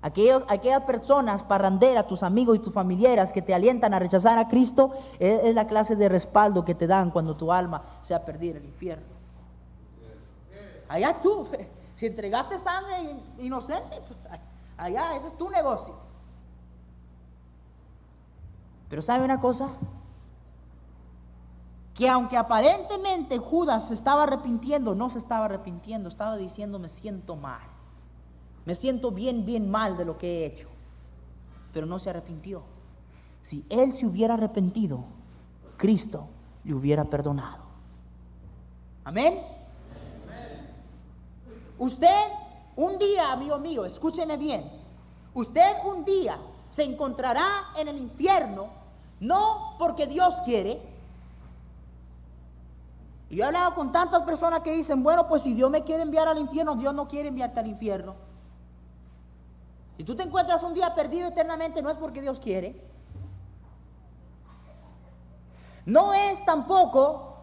Aquellas 0.03 0.83
personas 0.85 1.45
parranderas, 1.45 2.09
tus 2.09 2.25
amigos 2.25 2.57
y 2.57 2.59
tus 2.59 2.75
familiares 2.75 3.33
que 3.33 3.41
te 3.41 3.55
alientan 3.55 3.95
a 3.95 4.01
rechazar 4.01 4.37
a 4.37 4.49
Cristo, 4.49 4.93
es, 5.21 5.55
la 5.55 5.69
clase 5.69 5.95
de 5.95 6.09
respaldo 6.09 6.65
que 6.65 6.75
te 6.75 6.89
dan 6.89 7.13
cuando 7.13 7.37
tu 7.37 7.53
alma 7.53 7.85
se 8.03 8.15
ha 8.15 8.25
en 8.27 8.57
el 8.57 8.65
infierno. 8.65 9.05
Allá 10.89 11.21
tú, 11.23 11.47
si 11.95 12.07
entregaste 12.07 12.59
sangre 12.59 13.15
inocente, 13.39 14.01
allá, 14.77 15.15
ese 15.15 15.29
es 15.29 15.39
tu 15.39 15.49
negocio. 15.51 15.95
Pero 18.89 19.03
¿sabe 19.03 19.25
una 19.25 19.41
cosa? 19.41 19.69
Que 22.01 22.09
aunque 22.09 22.39
aparentemente 22.39 23.37
Judas 23.37 23.89
se 23.89 23.93
estaba 23.93 24.23
arrepintiendo, 24.23 24.95
no 24.95 25.11
se 25.11 25.19
estaba 25.19 25.45
arrepintiendo, 25.45 26.09
estaba 26.09 26.39
diciendo 26.39 26.79
me 26.79 26.89
siento 26.89 27.37
mal. 27.37 27.61
Me 28.65 28.75
siento 28.75 29.11
bien, 29.11 29.45
bien 29.45 29.71
mal 29.71 29.99
de 29.99 30.07
lo 30.07 30.17
que 30.17 30.39
he 30.39 30.47
hecho. 30.47 30.67
Pero 31.75 31.85
no 31.85 31.99
se 31.99 32.09
arrepintió. 32.09 32.63
Si 33.43 33.67
él 33.69 33.93
se 33.93 34.07
hubiera 34.07 34.33
arrepentido, 34.33 35.05
Cristo 35.77 36.27
le 36.65 36.73
hubiera 36.73 37.05
perdonado. 37.05 37.65
Amén. 39.05 39.43
Usted 41.79 42.17
un 42.77 42.97
día, 42.97 43.31
amigo 43.31 43.59
mío, 43.59 43.85
escúcheme 43.85 44.39
bien, 44.39 44.73
usted 45.35 45.75
un 45.85 46.07
día 46.07 46.39
se 46.71 46.83
encontrará 46.83 47.75
en 47.77 47.89
el 47.89 47.99
infierno, 47.99 48.69
no 49.21 49.77
porque 49.79 50.07
Dios 50.07 50.33
quiere. 50.47 50.90
Y 53.31 53.37
yo 53.37 53.45
he 53.45 53.47
hablado 53.47 53.77
con 53.77 53.93
tantas 53.93 54.25
personas 54.25 54.61
que 54.61 54.73
dicen, 54.73 55.05
bueno, 55.05 55.29
pues 55.29 55.43
si 55.43 55.55
Dios 55.55 55.71
me 55.71 55.85
quiere 55.85 56.03
enviar 56.03 56.27
al 56.27 56.39
infierno, 56.39 56.75
Dios 56.75 56.93
no 56.93 57.07
quiere 57.07 57.29
enviarte 57.29 57.61
al 57.61 57.69
infierno. 57.69 58.17
Si 59.97 60.03
tú 60.03 60.17
te 60.17 60.25
encuentras 60.25 60.65
un 60.65 60.75
día 60.75 60.95
perdido 60.97 61.29
eternamente, 61.29 61.81
no 61.81 61.91
es 61.91 61.97
porque 61.97 62.21
Dios 62.21 62.41
quiere. 62.41 62.83
No 65.87 66.13
es 66.13 66.45
tampoco 66.45 67.37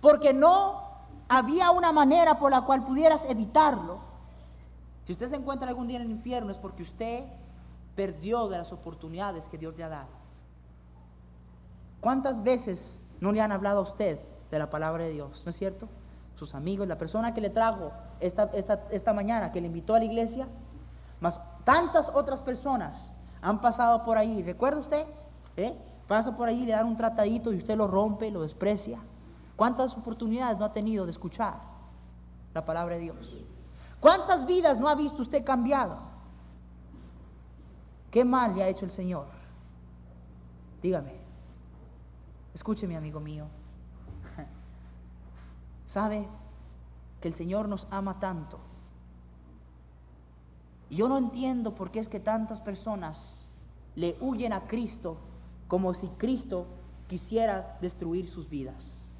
porque 0.00 0.34
no 0.34 0.82
había 1.28 1.70
una 1.70 1.92
manera 1.92 2.40
por 2.40 2.50
la 2.50 2.62
cual 2.62 2.84
pudieras 2.84 3.24
evitarlo. 3.28 4.00
Si 5.06 5.12
usted 5.12 5.28
se 5.28 5.36
encuentra 5.36 5.68
algún 5.68 5.86
día 5.86 5.98
en 5.98 6.02
el 6.02 6.10
infierno 6.10 6.50
es 6.50 6.58
porque 6.58 6.82
usted 6.82 7.24
perdió 7.94 8.48
de 8.48 8.58
las 8.58 8.72
oportunidades 8.72 9.48
que 9.48 9.58
Dios 9.58 9.76
le 9.76 9.84
ha 9.84 9.88
dado. 9.88 10.08
¿Cuántas 12.00 12.42
veces 12.42 13.00
no 13.20 13.30
le 13.30 13.40
han 13.40 13.52
hablado 13.52 13.78
a 13.78 13.82
usted 13.82 14.18
de 14.50 14.58
la 14.58 14.70
palabra 14.70 15.04
de 15.04 15.10
Dios? 15.10 15.42
¿No 15.44 15.50
es 15.50 15.56
cierto? 15.56 15.88
Sus 16.36 16.54
amigos, 16.54 16.88
la 16.88 16.98
persona 16.98 17.34
que 17.34 17.40
le 17.40 17.50
trajo 17.50 17.92
esta, 18.18 18.50
esta, 18.90 19.12
mañana, 19.12 19.52
que 19.52 19.60
le 19.60 19.66
invitó 19.66 19.94
a 19.94 19.98
la 19.98 20.04
iglesia, 20.04 20.48
más 21.20 21.40
tantas 21.64 22.08
otras 22.14 22.40
personas 22.40 23.12
han 23.42 23.60
pasado 23.60 24.04
por 24.04 24.16
ahí. 24.16 24.42
¿Recuerda 24.42 24.80
usted? 24.80 25.06
¿Eh? 25.56 25.74
Pasa 26.08 26.36
por 26.36 26.48
ahí, 26.48 26.64
le 26.64 26.72
dan 26.72 26.86
un 26.86 26.96
tratadito 26.96 27.52
y 27.52 27.56
usted 27.56 27.76
lo 27.76 27.86
rompe, 27.86 28.30
lo 28.30 28.42
desprecia. 28.42 28.98
¿Cuántas 29.56 29.96
oportunidades 29.96 30.58
no 30.58 30.64
ha 30.64 30.72
tenido 30.72 31.04
de 31.04 31.10
escuchar 31.10 31.54
la 32.54 32.64
palabra 32.64 32.94
de 32.96 33.02
Dios? 33.02 33.44
¿Cuántas 34.00 34.46
vidas 34.46 34.78
no 34.80 34.88
ha 34.88 34.94
visto 34.94 35.20
usted 35.22 35.44
cambiado? 35.44 35.98
¿Qué 38.10 38.24
mal 38.24 38.56
le 38.56 38.64
ha 38.64 38.68
hecho 38.68 38.86
el 38.86 38.90
Señor? 38.90 39.26
Dígame. 40.82 41.12
Escúcheme, 42.54 42.96
amigo 42.96 43.20
mío. 43.20 43.46
¿Sabe 45.92 46.28
que 47.20 47.26
el 47.26 47.34
Señor 47.34 47.68
nos 47.68 47.88
ama 47.90 48.20
tanto? 48.20 48.60
Y 50.88 50.96
yo 50.96 51.08
no 51.08 51.18
entiendo 51.18 51.74
por 51.74 51.90
qué 51.90 51.98
es 51.98 52.06
que 52.06 52.20
tantas 52.20 52.60
personas 52.60 53.44
le 53.96 54.16
huyen 54.20 54.52
a 54.52 54.68
Cristo 54.68 55.16
como 55.66 55.92
si 55.94 56.06
Cristo 56.10 56.66
quisiera 57.08 57.76
destruir 57.80 58.28
sus 58.28 58.48
vidas. 58.48 59.12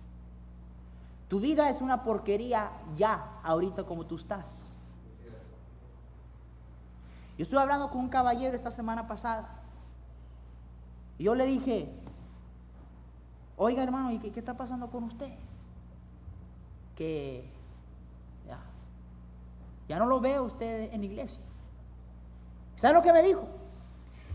Tu 1.28 1.40
vida 1.40 1.70
es 1.70 1.80
una 1.80 2.04
porquería 2.04 2.70
ya, 2.96 3.40
ahorita 3.42 3.82
como 3.84 4.06
tú 4.06 4.16
estás. 4.16 4.72
Yo 7.36 7.42
estuve 7.42 7.60
hablando 7.60 7.90
con 7.90 7.98
un 7.98 8.08
caballero 8.08 8.56
esta 8.56 8.70
semana 8.70 9.08
pasada. 9.08 9.48
Y 11.18 11.24
yo 11.24 11.34
le 11.34 11.46
dije, 11.46 11.92
oiga 13.56 13.82
hermano, 13.82 14.12
¿y 14.12 14.20
qué, 14.20 14.30
qué 14.30 14.38
está 14.38 14.56
pasando 14.56 14.88
con 14.88 15.02
usted? 15.04 15.32
Que 17.00 17.50
ya, 19.88 19.98
no 19.98 20.04
lo 20.04 20.20
veo 20.20 20.44
usted 20.44 20.92
en 20.92 21.00
la 21.00 21.06
iglesia. 21.06 21.40
¿Sabe 22.76 22.92
lo 22.92 23.00
que 23.00 23.10
me 23.10 23.22
dijo? 23.22 23.48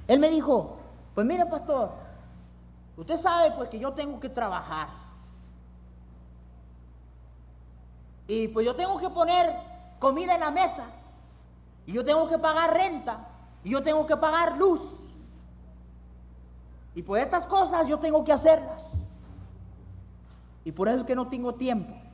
Él 0.07 0.19
me 0.19 0.31
dijo, 0.31 0.77
pues 1.13 1.27
mire 1.27 1.45
pastor, 1.45 1.91
usted 2.97 3.17
sabe 3.17 3.51
pues 3.51 3.69
que 3.69 3.77
yo 3.77 3.93
tengo 3.93 4.19
que 4.19 4.29
trabajar. 4.29 4.89
Y 8.27 8.47
pues 8.47 8.65
yo 8.65 8.75
tengo 8.75 8.97
que 8.97 9.11
poner 9.11 9.55
comida 9.99 10.33
en 10.33 10.39
la 10.39 10.49
mesa. 10.49 10.87
Y 11.85 11.93
yo 11.93 12.03
tengo 12.03 12.27
que 12.27 12.39
pagar 12.39 12.73
renta. 12.73 13.27
Y 13.63 13.69
yo 13.69 13.83
tengo 13.83 14.07
que 14.07 14.17
pagar 14.17 14.57
luz. 14.57 14.81
Y 16.95 17.03
por 17.03 17.19
estas 17.19 17.45
cosas 17.45 17.87
yo 17.87 17.99
tengo 17.99 18.23
que 18.23 18.33
hacerlas. 18.33 19.05
Y 20.63 20.71
por 20.71 20.87
eso 20.87 21.01
es 21.01 21.03
que 21.03 21.15
no 21.15 21.27
tengo 21.27 21.53
tiempo. 21.53 22.04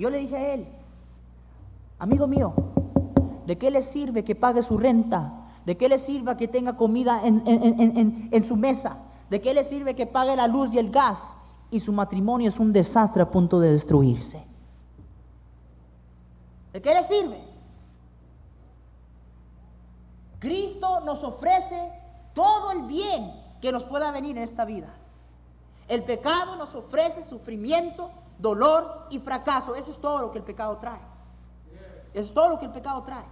Yo 0.00 0.08
le 0.08 0.16
dije 0.16 0.34
a 0.34 0.54
él, 0.54 0.66
amigo 1.98 2.26
mío, 2.26 2.54
¿de 3.44 3.58
qué 3.58 3.70
le 3.70 3.82
sirve 3.82 4.24
que 4.24 4.34
pague 4.34 4.62
su 4.62 4.78
renta? 4.78 5.30
¿De 5.66 5.76
qué 5.76 5.90
le 5.90 5.98
sirve 5.98 6.38
que 6.38 6.48
tenga 6.48 6.74
comida 6.74 7.20
en 7.22 8.44
su 8.44 8.56
mesa? 8.56 8.96
¿De 9.28 9.42
qué 9.42 9.52
le 9.52 9.62
sirve 9.62 9.94
que 9.94 10.06
pague 10.06 10.34
la 10.36 10.46
luz 10.46 10.72
y 10.72 10.78
el 10.78 10.90
gas? 10.90 11.36
Y 11.70 11.80
su 11.80 11.92
matrimonio 11.92 12.48
es 12.48 12.58
un 12.58 12.72
desastre 12.72 13.20
a 13.20 13.30
punto 13.30 13.60
de 13.60 13.72
destruirse. 13.72 14.42
¿De 16.72 16.80
qué 16.80 16.94
le 16.94 17.02
sirve? 17.02 17.44
Cristo 20.38 21.00
nos 21.00 21.22
ofrece 21.22 21.92
todo 22.32 22.72
el 22.72 22.84
bien 22.84 23.34
que 23.60 23.70
nos 23.70 23.84
pueda 23.84 24.10
venir 24.12 24.38
en 24.38 24.44
esta 24.44 24.64
vida. 24.64 24.94
El 25.88 26.04
pecado 26.04 26.56
nos 26.56 26.74
ofrece 26.74 27.22
sufrimiento, 27.22 28.10
dolor 28.40 29.06
y 29.10 29.18
fracaso. 29.18 29.74
Eso 29.74 29.90
es 29.90 30.00
todo 30.00 30.18
lo 30.18 30.32
que 30.32 30.38
el 30.38 30.44
pecado 30.44 30.76
trae. 30.78 31.00
Es 32.12 32.32
todo 32.32 32.50
lo 32.50 32.58
que 32.58 32.66
el 32.66 32.72
pecado 32.72 33.02
trae. 33.02 33.24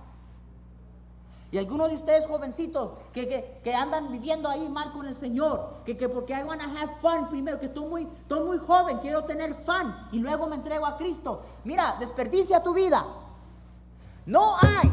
Y 1.51 1.57
algunos 1.57 1.89
de 1.89 1.95
ustedes 1.95 2.27
jovencitos 2.27 2.91
que, 3.13 3.61
que, 3.65 3.75
andan 3.75 4.13
viviendo 4.13 4.51
ahí 4.51 4.69
mal 4.69 4.93
con 4.93 5.07
el 5.07 5.15
Señor, 5.15 5.79
que, 5.87 5.97
que 5.97 6.07
porque 6.07 6.35
I 6.35 6.43
want 6.43 6.61
to 6.61 6.69
have 6.69 6.97
fun 7.01 7.29
primero, 7.31 7.59
que 7.59 7.67
estoy 7.67 7.89
muy, 7.89 8.03
estoy 8.03 8.45
muy 8.45 8.59
joven, 8.59 8.99
quiero 8.99 9.25
tener 9.25 9.55
fun 9.65 9.97
y 10.13 10.19
luego 10.19 10.47
me 10.47 10.57
entrego 10.57 10.85
a 10.85 10.99
Cristo. 10.99 11.41
Mira, 11.65 11.97
desperdicia 11.99 12.63
tu 12.63 12.75
vida. 12.75 13.03
No 14.27 14.57
hay, 14.61 14.93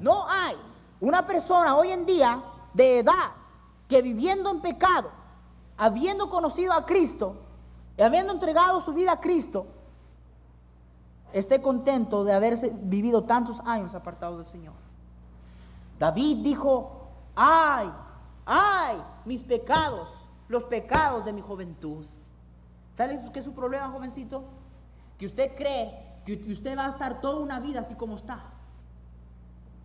no 0.00 0.26
hay 0.26 0.56
una 0.98 1.26
persona 1.26 1.76
hoy 1.76 1.90
en 1.90 2.06
día 2.06 2.42
de 2.72 3.00
edad 3.00 3.32
que 3.86 4.00
viviendo 4.00 4.50
en 4.50 4.62
pecado, 4.62 5.10
habiendo 5.76 6.30
conocido 6.30 6.72
a 6.72 6.86
Cristo 6.86 7.36
y 8.00 8.02
habiendo 8.02 8.32
entregado 8.32 8.80
su 8.80 8.94
vida 8.94 9.12
a 9.12 9.20
Cristo, 9.20 9.66
esté 11.34 11.60
contento 11.60 12.24
de 12.24 12.32
haberse 12.32 12.72
vivido 12.74 13.24
tantos 13.24 13.60
años 13.66 13.94
apartado 13.94 14.38
del 14.38 14.46
Señor. 14.46 14.72
David 15.98 16.38
dijo, 16.38 17.10
ay, 17.36 17.92
ay, 18.46 19.02
mis 19.26 19.44
pecados, 19.44 20.08
los 20.48 20.64
pecados 20.64 21.26
de 21.26 21.34
mi 21.34 21.42
juventud. 21.42 22.06
¿Sabes 22.96 23.20
qué 23.34 23.40
es 23.40 23.44
su 23.44 23.52
problema, 23.52 23.90
jovencito? 23.90 24.44
Que 25.18 25.26
usted 25.26 25.54
cree 25.54 26.22
que 26.24 26.50
usted 26.50 26.78
va 26.78 26.86
a 26.86 26.90
estar 26.92 27.20
toda 27.20 27.38
una 27.38 27.60
vida 27.60 27.80
así 27.80 27.96
como 27.96 28.16
está. 28.16 28.44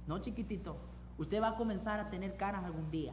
No, 0.07 0.19
chiquitito. 0.19 0.77
Usted 1.17 1.41
va 1.41 1.49
a 1.49 1.55
comenzar 1.57 1.99
a 1.99 2.09
tener 2.09 2.37
caras 2.37 2.63
algún 2.63 2.89
día. 2.89 3.11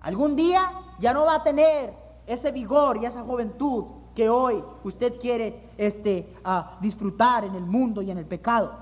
Algún 0.00 0.36
día 0.36 0.70
ya 0.98 1.12
no 1.12 1.24
va 1.24 1.36
a 1.36 1.42
tener 1.42 1.94
ese 2.26 2.52
vigor 2.52 2.98
y 3.02 3.06
esa 3.06 3.22
juventud 3.22 3.84
que 4.14 4.28
hoy 4.28 4.62
usted 4.84 5.18
quiere 5.20 5.70
este, 5.76 6.34
disfrutar 6.80 7.44
en 7.44 7.54
el 7.54 7.64
mundo 7.64 8.02
y 8.02 8.10
en 8.10 8.18
el 8.18 8.26
pecado. 8.26 8.72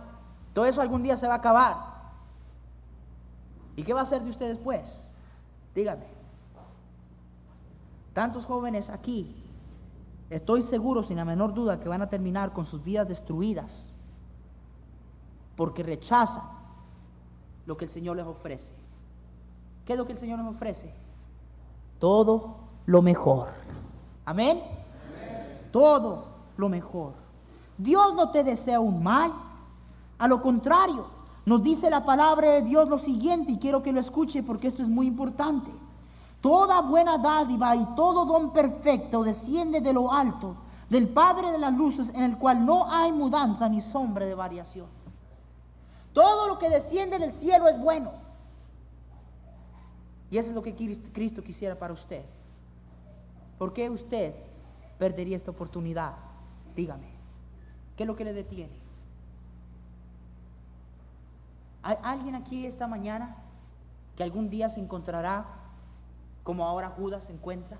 Todo 0.55 0.65
eso 0.65 0.81
algún 0.81 1.03
día 1.03 1.17
se 1.17 1.27
va 1.27 1.35
a 1.35 1.39
acabar. 1.39 1.77
¿Y 3.77 3.83
qué 3.83 3.95
va 3.95 4.01
a 4.01 4.03
hacer 4.05 4.23
de 4.23 4.31
usted 4.31 4.49
después? 4.49 5.13
Dígame. 5.75 6.07
Tantos 8.15 8.45
jóvenes 8.47 8.91
aquí 8.91 9.39
Estoy 10.31 10.63
seguro, 10.63 11.03
sin 11.03 11.17
la 11.17 11.25
menor 11.25 11.55
duda, 11.55 11.81
que 11.81 11.89
van 11.89 12.03
a 12.03 12.11
terminar 12.11 12.53
con 12.53 12.67
sus 12.67 12.85
vidas 12.85 13.09
destruidas 13.09 13.95
porque 15.57 15.83
rechazan 15.83 16.45
lo 17.67 17.77
que 17.77 17.87
el 17.87 17.91
Señor 17.91 18.17
les 18.17 18.27
ofrece. 18.27 18.73
¿Qué 19.85 19.95
es 19.95 19.99
lo 19.99 20.05
que 20.05 20.13
el 20.13 20.19
Señor 20.19 20.39
les 20.39 20.49
ofrece? 20.49 20.93
Todo 21.99 22.57
lo 22.87 23.03
mejor. 23.03 23.49
Amén. 24.25 24.63
Todo 25.73 26.25
lo 26.57 26.69
mejor. 26.69 27.13
Dios 27.77 28.15
no 28.15 28.31
te 28.31 28.45
desea 28.45 28.81
un 28.81 29.03
mal. 29.03 29.33
A 30.19 30.29
lo 30.29 30.43
contrario, 30.43 31.07
nos 31.47 31.63
dice 31.63 31.89
la 31.89 32.05
palabra 32.05 32.51
de 32.51 32.63
Dios 32.63 32.89
lo 32.89 32.99
siguiente 32.99 33.53
y 33.53 33.59
quiero 33.59 33.83
que 33.83 33.93
lo 33.93 34.01
escuche 34.01 34.43
porque 34.43 34.69
esto 34.69 34.83
es 34.83 34.89
muy 34.89 35.07
importante. 35.07 35.71
Toda 36.41 36.83
buena 36.83 37.19
dádiva 37.19 37.75
y 37.75 37.85
todo 37.97 38.27
don 38.27 38.53
perfecto 38.53 39.23
desciende 39.23 39.81
de 39.81 39.93
lo 39.93 40.13
alto, 40.13 40.55
del 40.89 41.09
Padre 41.09 41.51
de 41.51 41.59
las 41.59 41.73
luces, 41.73 42.11
en 42.15 42.23
el 42.23 42.39
cual 42.39 42.65
no 42.65 42.91
hay 42.91 43.13
mudanza 43.13 43.69
ni 43.69 43.81
sombra 43.81 44.25
de 44.25 44.35
variación. 44.35 44.87
Todo 46.13 46.49
lo 46.49 46.59
que 46.59 46.69
desciende 46.69 47.19
del 47.19 47.33
cielo 47.33 47.69
es 47.69 47.79
bueno. 47.81 48.13
Y 50.31 50.39
eso 50.39 50.51
es 50.51 50.55
lo 50.55 50.63
que 50.63 50.75
Cristo 50.75 51.43
quisiera 51.43 51.79
para 51.79 51.95
usted. 51.95 52.25
¿Por 53.59 53.73
qué 53.73 53.89
usted 53.91 54.35
perdería 54.99 55.37
esta 55.37 55.51
oportunidad? 55.51 56.15
Dígame, 56.77 57.09
¿qué 57.97 58.05
es 58.05 58.07
lo 58.07 58.15
que 58.15 58.25
le 58.25 58.33
detiene? 58.33 58.79
¿Hay 61.83 61.97
alguien 62.03 62.35
aquí 62.35 62.67
esta 62.67 62.87
mañana 62.87 63.37
que 64.17 64.23
algún 64.23 64.51
día 64.51 64.69
se 64.69 64.81
encontrará 64.81 65.47
como 66.45 66.65
ahora 66.65 66.91
Judas 66.91 67.25
se 67.25 67.33
encuentra? 67.33 67.79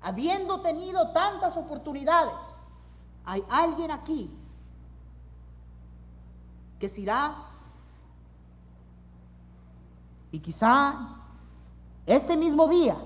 Habiendo 0.00 0.60
tenido 0.60 1.12
tantas 1.12 1.56
oportunidades, 1.56 2.44
hay 3.24 3.44
alguien 3.48 3.90
aquí 3.90 4.30
que 6.78 6.88
se 6.88 7.02
irá 7.02 7.51
y 10.32 10.40
quizá 10.40 11.18
este 12.06 12.36
mismo 12.36 12.66
día, 12.66 12.96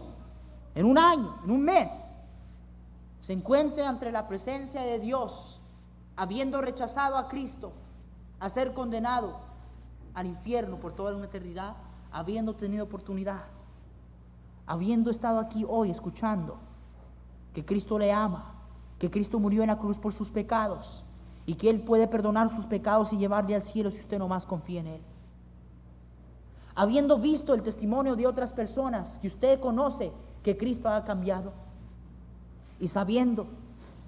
en 0.75 0.87
un 0.87 0.97
año, 0.97 1.37
en 1.45 1.51
un 1.51 1.63
mes, 1.63 1.91
se 3.21 3.35
encuentre 3.35 3.85
ante 3.85 4.11
la 4.11 4.27
presencia 4.27 4.81
de 4.81 4.99
Dios, 4.99 5.61
habiendo 6.17 6.63
rechazado 6.63 7.17
a 7.19 7.29
Cristo, 7.29 7.73
a 8.41 8.49
ser 8.49 8.73
condenado 8.73 9.41
al 10.15 10.27
infierno 10.27 10.77
por 10.79 10.95
toda 10.95 11.15
una 11.15 11.27
eternidad, 11.27 11.75
habiendo 12.11 12.55
tenido 12.55 12.85
oportunidad 12.85 13.45
habiendo 14.67 15.11
estado 15.11 15.39
aquí 15.39 15.65
hoy 15.67 15.91
escuchando 15.91 16.59
que 17.55 17.65
Cristo 17.65 17.99
le 17.99 18.13
ama, 18.13 18.53
que 18.99 19.11
Cristo 19.11 19.39
murió 19.39 19.63
en 19.63 19.69
la 19.69 19.79
cruz 19.79 19.97
por 19.97 20.13
sus 20.13 20.31
pecados 20.31 21.05
y 21.47 21.55
que 21.55 21.71
Él 21.71 21.81
puede 21.81 22.09
perdonar 22.09 22.51
sus 22.51 22.67
pecados 22.67 23.13
y 23.13 23.17
llevarle 23.17 23.55
al 23.55 23.63
cielo 23.63 23.91
si 23.91 24.01
usted 24.01 24.19
no 24.19 24.29
más 24.29 24.45
confía 24.45 24.81
en 24.81 24.87
Él. 24.89 25.01
Habiendo 26.77 27.19
visto 27.19 27.55
el 27.55 27.63
testimonio 27.63 28.15
de 28.15 28.27
otras 28.27 28.53
personas 28.53 29.19
que 29.19 29.29
usted 29.29 29.59
conoce 29.59 30.13
que 30.45 30.57
Cristo 30.57 30.89
ha 30.89 31.05
cambiado 31.05 31.53
y 32.79 32.87
sabiendo 32.87 33.47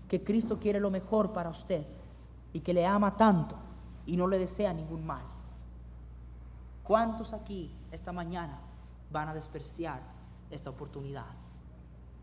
que 0.09 0.23
Cristo 0.23 0.59
quiere 0.61 0.79
lo 0.79 0.91
mejor 0.91 1.33
para 1.33 1.51
usted 1.51 1.85
y 2.53 2.61
que 2.61 2.73
le 2.73 2.87
ama 2.87 3.17
tanto 3.17 3.57
y 4.07 4.17
no 4.17 4.29
le 4.29 4.39
desea 4.39 4.73
ningún 4.73 5.05
mal. 5.05 5.25
¿Cuántos 6.85 7.33
aquí 7.33 7.75
esta 7.91 8.13
mañana 8.13 8.61
van 9.11 9.29
a 9.29 9.35
despreciar 9.35 10.01
esta 10.51 10.71
oportunidad. 10.71 11.27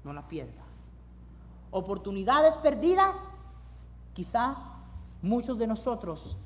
No 0.03 0.13
la 0.13 0.27
pierda. 0.27 0.63
Oportunidades 1.71 2.55
perdidas, 2.57 3.17
quizá 4.13 4.55
muchos 5.21 5.57
de 5.57 5.67
nosotros 5.67 6.37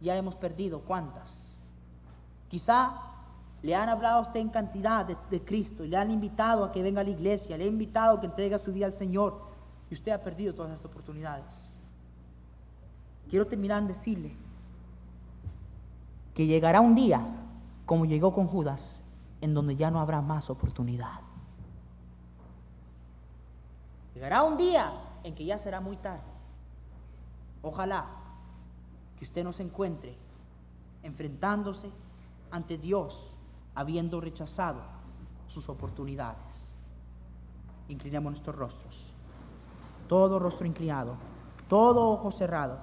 ya 0.00 0.16
hemos 0.16 0.34
perdido. 0.34 0.80
¿Cuántas? 0.80 1.54
Quizá 2.48 3.11
le 3.62 3.76
han 3.76 3.88
hablado 3.88 4.18
a 4.18 4.22
usted 4.22 4.40
en 4.40 4.48
cantidad 4.48 5.06
de, 5.06 5.40
Cristo 5.42 5.84
y 5.84 5.88
le 5.88 5.96
han 5.96 6.10
invitado 6.10 6.64
a 6.64 6.72
que 6.72 6.82
venga 6.82 7.00
a 7.00 7.04
la 7.04 7.10
iglesia, 7.10 7.56
le 7.56 7.64
han 7.64 7.70
invitado 7.70 8.16
a 8.16 8.20
que 8.20 8.26
entregue 8.26 8.58
su 8.58 8.72
vida 8.72 8.86
al 8.86 8.92
Señor 8.92 9.40
y 9.88 9.94
usted 9.94 10.10
ha 10.10 10.18
perdido 10.18 10.52
todas 10.52 10.72
estas 10.72 10.90
oportunidades. 10.90 11.72
Quiero 13.30 13.46
terminar 13.46 13.80
en 13.80 13.88
decirle 13.88 14.34
que 16.34 16.46
llegará 16.46 16.80
un 16.80 16.94
día, 16.94 17.24
como 17.86 18.04
llegó 18.04 18.32
con 18.32 18.48
Judas, 18.48 19.00
en 19.40 19.54
donde 19.54 19.76
ya 19.76 19.90
no 19.90 20.00
habrá 20.00 20.20
más 20.20 20.50
oportunidad. 20.50 21.20
Llegará 24.14 24.42
un 24.42 24.56
día 24.56 24.92
en 25.22 25.34
que 25.34 25.44
ya 25.44 25.58
será 25.58 25.80
muy 25.80 25.96
tarde. 25.96 26.22
Ojalá 27.62 28.06
que 29.18 29.24
usted 29.24 29.44
no 29.44 29.52
se 29.52 29.62
encuentre 29.62 30.16
enfrentándose 31.02 31.90
ante 32.50 32.76
Dios 32.76 33.31
habiendo 33.74 34.20
rechazado 34.20 34.80
sus 35.48 35.68
oportunidades. 35.68 36.76
Inclinemos 37.88 38.32
nuestros 38.32 38.56
rostros. 38.56 39.12
Todo 40.08 40.38
rostro 40.38 40.66
inclinado, 40.66 41.14
todo 41.68 42.10
ojo 42.10 42.30
cerrado. 42.30 42.78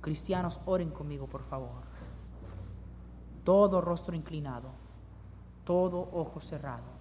Cristianos, 0.00 0.60
oren 0.66 0.90
conmigo, 0.90 1.26
por 1.26 1.42
favor. 1.42 1.86
Todo 3.44 3.80
rostro 3.80 4.14
inclinado, 4.14 4.68
todo 5.64 6.08
ojo 6.12 6.40
cerrado. 6.40 6.96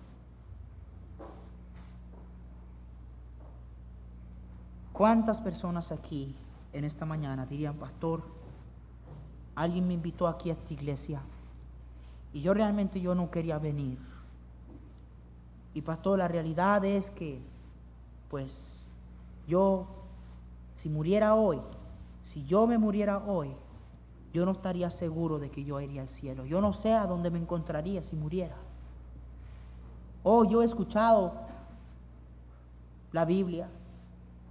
¿Cuántas 4.94 5.42
personas 5.42 5.92
aquí 5.92 6.36
en 6.72 6.86
esta 6.86 7.06
mañana 7.06 7.46
dirían, 7.46 7.76
pastor, 7.76 8.24
alguien 9.56 9.88
me 9.88 9.94
invitó 9.94 10.28
aquí 10.28 10.50
a 10.50 10.54
esta 10.54 10.74
iglesia 10.74 11.22
y 12.36 12.42
yo 12.42 12.54
realmente 12.54 13.00
yo 13.00 13.16
no 13.16 13.32
quería 13.32 13.58
venir? 13.60 13.98
Y 15.74 15.82
pastor, 15.82 16.20
la 16.20 16.28
realidad 16.28 16.84
es 16.84 17.10
que, 17.12 17.40
pues, 18.30 18.84
yo, 19.48 19.88
si 20.76 20.90
muriera 20.90 21.34
hoy, 21.36 21.62
si 22.26 22.44
yo 22.44 22.68
me 22.68 22.78
muriera 22.78 23.20
hoy, 23.20 23.54
yo 24.34 24.46
no 24.46 24.52
estaría 24.52 24.92
seguro 24.92 25.40
de 25.40 25.50
que 25.50 25.64
yo 25.64 25.80
iría 25.80 26.02
al 26.02 26.10
cielo. 26.10 26.46
Yo 26.46 26.60
no 26.60 26.74
sé 26.74 26.92
a 26.92 27.08
dónde 27.08 27.32
me 27.32 27.40
encontraría 27.40 28.04
si 28.04 28.18
muriera. 28.18 28.58
Oh, 30.22 30.44
yo 30.44 30.62
he 30.62 30.66
escuchado 30.66 31.36
la 33.14 33.24
Biblia, 33.24 33.70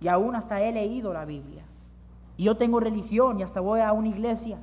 y 0.01 0.09
aún 0.09 0.35
hasta 0.37 0.63
he 0.63 0.73
leído 0.73 1.13
la 1.13 1.27
Biblia. 1.27 1.65
Y 2.39 2.45
yo 2.45 2.57
tengo 2.57 2.81
religión 2.81 3.39
y 3.39 3.43
hasta 3.43 3.61
voy 3.61 3.81
a 3.81 3.93
una 3.93 4.09
iglesia. 4.09 4.59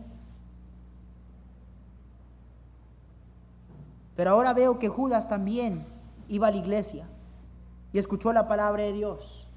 Pero 4.16 4.32
ahora 4.32 4.54
veo 4.54 4.80
que 4.80 4.90
Judas 4.90 5.28
también 5.30 5.86
iba 6.28 6.48
a 6.48 6.52
la 6.52 6.58
iglesia 6.58 7.08
y 7.94 8.00
escuchó 8.00 8.34
la 8.34 8.48
palabra 8.48 8.84
de 8.84 8.94
Dios. 8.94 9.48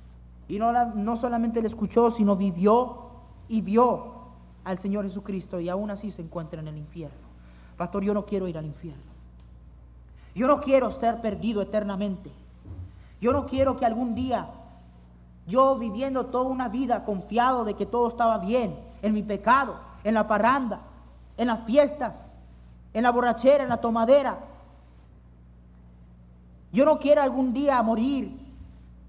Y 0.48 0.58
no, 0.58 0.72
no 0.94 1.16
solamente 1.16 1.62
la 1.62 1.68
escuchó, 1.68 2.10
sino 2.10 2.36
vivió 2.36 3.10
y 3.48 3.60
vio 3.60 4.14
al 4.64 4.78
Señor 4.78 5.04
Jesucristo 5.04 5.60
y 5.60 5.68
aún 5.68 5.90
así 5.90 6.10
se 6.10 6.22
encuentra 6.22 6.60
en 6.60 6.68
el 6.68 6.76
infierno. 6.76 7.16
Pastor, 7.76 8.02
yo 8.02 8.14
no 8.14 8.24
quiero 8.24 8.48
ir 8.48 8.56
al 8.58 8.66
infierno. 8.66 9.02
Yo 10.34 10.46
no 10.46 10.60
quiero 10.60 10.88
estar 10.88 11.20
perdido 11.20 11.62
eternamente. 11.62 12.30
Yo 13.20 13.32
no 13.32 13.46
quiero 13.46 13.76
que 13.76 13.86
algún 13.86 14.14
día 14.14 14.48
yo 15.46 15.76
viviendo 15.76 16.26
toda 16.26 16.44
una 16.44 16.68
vida 16.68 17.04
confiado 17.04 17.64
de 17.64 17.74
que 17.74 17.86
todo 17.86 18.08
estaba 18.08 18.38
bien, 18.38 18.78
en 19.02 19.12
mi 19.12 19.22
pecado, 19.22 19.76
en 20.02 20.14
la 20.14 20.26
parranda, 20.26 20.80
en 21.36 21.48
las 21.48 21.64
fiestas, 21.64 22.33
en 22.94 23.02
la 23.02 23.10
borrachera, 23.10 23.64
en 23.64 23.68
la 23.68 23.76
tomadera. 23.76 24.38
Yo 26.72 26.86
no 26.86 26.98
quiero 26.98 27.20
algún 27.20 27.52
día 27.52 27.82
morir 27.82 28.40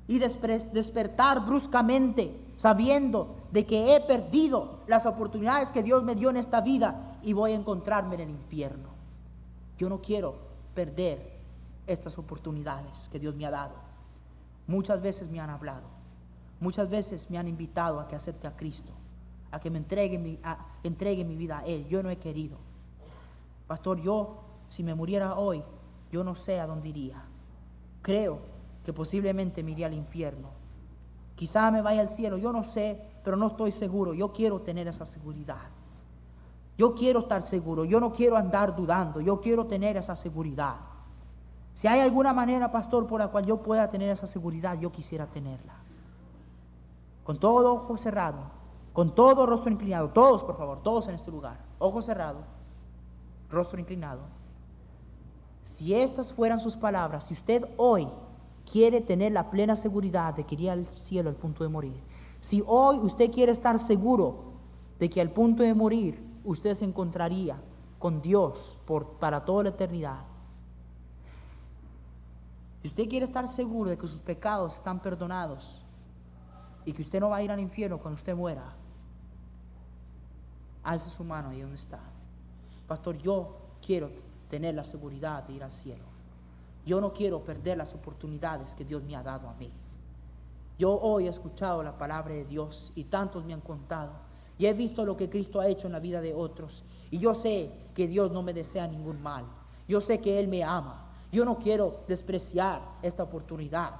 y 0.07 0.19
despertar 0.19 1.45
bruscamente 1.45 2.37
sabiendo 2.57 3.35
de 3.51 3.65
que 3.65 3.95
he 3.95 4.01
perdido 4.01 4.79
las 4.87 5.05
oportunidades 5.05 5.71
que 5.71 5.83
Dios 5.83 6.03
me 6.03 6.15
dio 6.15 6.29
en 6.29 6.37
esta 6.37 6.59
vida 6.59 7.17
y 7.23 7.31
voy 7.31 7.53
a 7.53 7.55
encontrarme 7.55 8.15
en 8.15 8.21
el 8.21 8.29
infierno. 8.31 8.89
Yo 9.77 9.87
no 9.87 10.01
quiero 10.01 10.35
perder 10.73 11.39
estas 11.87 12.17
oportunidades 12.17 13.07
que 13.09 13.19
Dios 13.19 13.33
me 13.33 13.45
ha 13.45 13.51
dado. 13.51 13.75
Muchas 14.67 15.01
veces 15.01 15.29
me 15.29 15.39
han 15.39 15.49
hablado 15.49 15.95
Muchas 16.59 16.89
veces 16.89 17.29
me 17.29 17.37
han 17.37 17.47
invitado 17.47 17.99
a 17.99 18.07
que 18.07 18.15
acepte 18.15 18.47
a 18.47 18.55
Cristo, 18.55 18.91
a 19.51 19.59
que 19.59 19.69
me 19.69 19.77
entregue 19.77 20.17
mi, 20.17 20.39
entregue 20.83 21.25
mi 21.25 21.35
vida 21.35 21.59
a 21.59 21.65
Él. 21.65 21.87
Yo 21.87 22.01
no 22.01 22.09
he 22.09 22.17
querido. 22.17 22.57
Pastor, 23.67 23.99
yo, 24.01 24.43
si 24.69 24.83
me 24.83 24.95
muriera 24.95 25.35
hoy, 25.35 25.63
yo 26.11 26.23
no 26.23 26.35
sé 26.35 26.59
a 26.59 26.67
dónde 26.67 26.89
iría. 26.89 27.23
Creo 28.01 28.39
que 28.83 28.93
posiblemente 28.93 29.63
me 29.63 29.71
iría 29.71 29.87
al 29.87 29.93
infierno. 29.93 30.49
Quizá 31.35 31.71
me 31.71 31.81
vaya 31.81 32.01
al 32.01 32.09
cielo, 32.09 32.37
yo 32.37 32.53
no 32.53 32.63
sé, 32.63 33.01
pero 33.23 33.35
no 33.35 33.47
estoy 33.47 33.71
seguro. 33.71 34.13
Yo 34.13 34.31
quiero 34.31 34.61
tener 34.61 34.87
esa 34.87 35.05
seguridad. 35.05 35.69
Yo 36.77 36.93
quiero 36.93 37.21
estar 37.21 37.41
seguro, 37.41 37.85
yo 37.85 37.99
no 38.01 38.11
quiero 38.11 38.35
andar 38.35 38.75
dudando, 38.75 39.21
yo 39.21 39.39
quiero 39.39 39.65
tener 39.65 39.95
esa 39.95 40.15
seguridad. 40.15 40.75
Si 41.73 41.87
hay 41.87 42.01
alguna 42.01 42.33
manera, 42.33 42.71
pastor, 42.71 43.07
por 43.07 43.19
la 43.19 43.29
cual 43.29 43.45
yo 43.45 43.61
pueda 43.63 43.89
tener 43.89 44.09
esa 44.09 44.27
seguridad, 44.27 44.77
yo 44.79 44.91
quisiera 44.91 45.25
tenerla 45.25 45.85
con 47.25 47.39
todo 47.39 47.73
ojo 47.73 47.97
cerrado, 47.97 48.37
con 48.93 49.15
todo 49.15 49.47
rostro 49.47 49.71
inclinado, 49.71 50.09
todos 50.09 50.43
por 50.43 50.55
favor, 50.55 50.83
todos 50.83 51.07
en 51.07 51.15
este 51.15 51.31
lugar, 51.31 51.57
ojo 51.79 52.01
cerrado, 52.03 52.37
rostro 53.49 53.79
inclinado. 53.79 54.21
Si 55.63 55.93
estas 55.93 56.33
fueran 56.33 56.59
sus 56.59 56.75
palabras, 56.75 57.25
si 57.25 57.33
usted 57.33 57.65
hoy 57.77 58.07
quiere 58.71 59.01
tener 59.01 59.31
la 59.31 59.49
plena 59.49 59.75
seguridad 59.75 60.33
de 60.33 60.43
que 60.43 60.55
iría 60.55 60.73
al 60.73 60.85
cielo 60.85 61.29
al 61.29 61.35
punto 61.35 61.63
de 61.63 61.69
morir, 61.69 61.99
si 62.41 62.63
hoy 62.65 62.99
usted 62.99 63.31
quiere 63.31 63.51
estar 63.51 63.79
seguro 63.79 64.53
de 64.99 65.09
que 65.09 65.21
al 65.21 65.31
punto 65.31 65.63
de 65.63 65.73
morir 65.73 66.23
usted 66.43 66.75
se 66.75 66.85
encontraría 66.85 67.57
con 67.99 68.21
Dios 68.21 68.77
por, 68.85 69.17
para 69.17 69.43
toda 69.43 69.63
la 69.63 69.69
eternidad, 69.69 70.19
si 72.81 72.89
usted 72.89 73.09
quiere 73.09 73.25
estar 73.25 73.47
seguro 73.47 73.89
de 73.89 73.97
que 73.97 74.07
sus 74.07 74.21
pecados 74.21 74.75
están 74.75 75.01
perdonados, 75.01 75.85
y 76.85 76.93
que 76.93 77.01
usted 77.01 77.19
no 77.19 77.29
va 77.29 77.37
a 77.37 77.43
ir 77.43 77.51
al 77.51 77.59
infierno 77.59 77.97
cuando 77.97 78.17
usted 78.17 78.35
muera, 78.35 78.73
alce 80.83 81.09
su 81.09 81.23
mano 81.23 81.49
ahí 81.49 81.61
donde 81.61 81.77
está. 81.77 81.99
Pastor, 82.87 83.17
yo 83.17 83.55
quiero 83.85 84.09
tener 84.49 84.75
la 84.75 84.83
seguridad 84.83 85.43
de 85.43 85.53
ir 85.53 85.63
al 85.63 85.71
cielo. 85.71 86.03
Yo 86.85 87.01
no 87.01 87.13
quiero 87.13 87.43
perder 87.43 87.77
las 87.77 87.93
oportunidades 87.95 88.75
que 88.75 88.85
Dios 88.85 89.03
me 89.03 89.15
ha 89.15 89.23
dado 89.23 89.49
a 89.49 89.53
mí. 89.55 89.71
Yo 90.77 90.91
hoy 90.99 91.25
he 91.25 91.29
escuchado 91.29 91.81
la 91.81 91.97
palabra 91.97 92.33
de 92.33 92.45
Dios 92.45 92.91
y 92.95 93.05
tantos 93.05 93.43
me 93.43 93.53
han 93.53 93.61
contado. 93.61 94.11
Y 94.57 94.67
he 94.67 94.73
visto 94.73 95.03
lo 95.03 95.17
que 95.17 95.29
Cristo 95.29 95.59
ha 95.59 95.67
hecho 95.67 95.87
en 95.87 95.93
la 95.93 95.99
vida 95.99 96.21
de 96.21 96.33
otros. 96.33 96.83
Y 97.09 97.17
yo 97.17 97.33
sé 97.33 97.71
que 97.93 98.07
Dios 98.07 98.31
no 98.31 98.43
me 98.43 98.53
desea 98.53 98.87
ningún 98.87 99.21
mal. 99.21 99.45
Yo 99.87 99.99
sé 99.99 100.19
que 100.21 100.39
Él 100.39 100.47
me 100.47 100.63
ama. 100.63 101.05
Yo 101.31 101.43
no 101.43 101.57
quiero 101.57 102.01
despreciar 102.07 102.81
esta 103.01 103.23
oportunidad. 103.23 103.91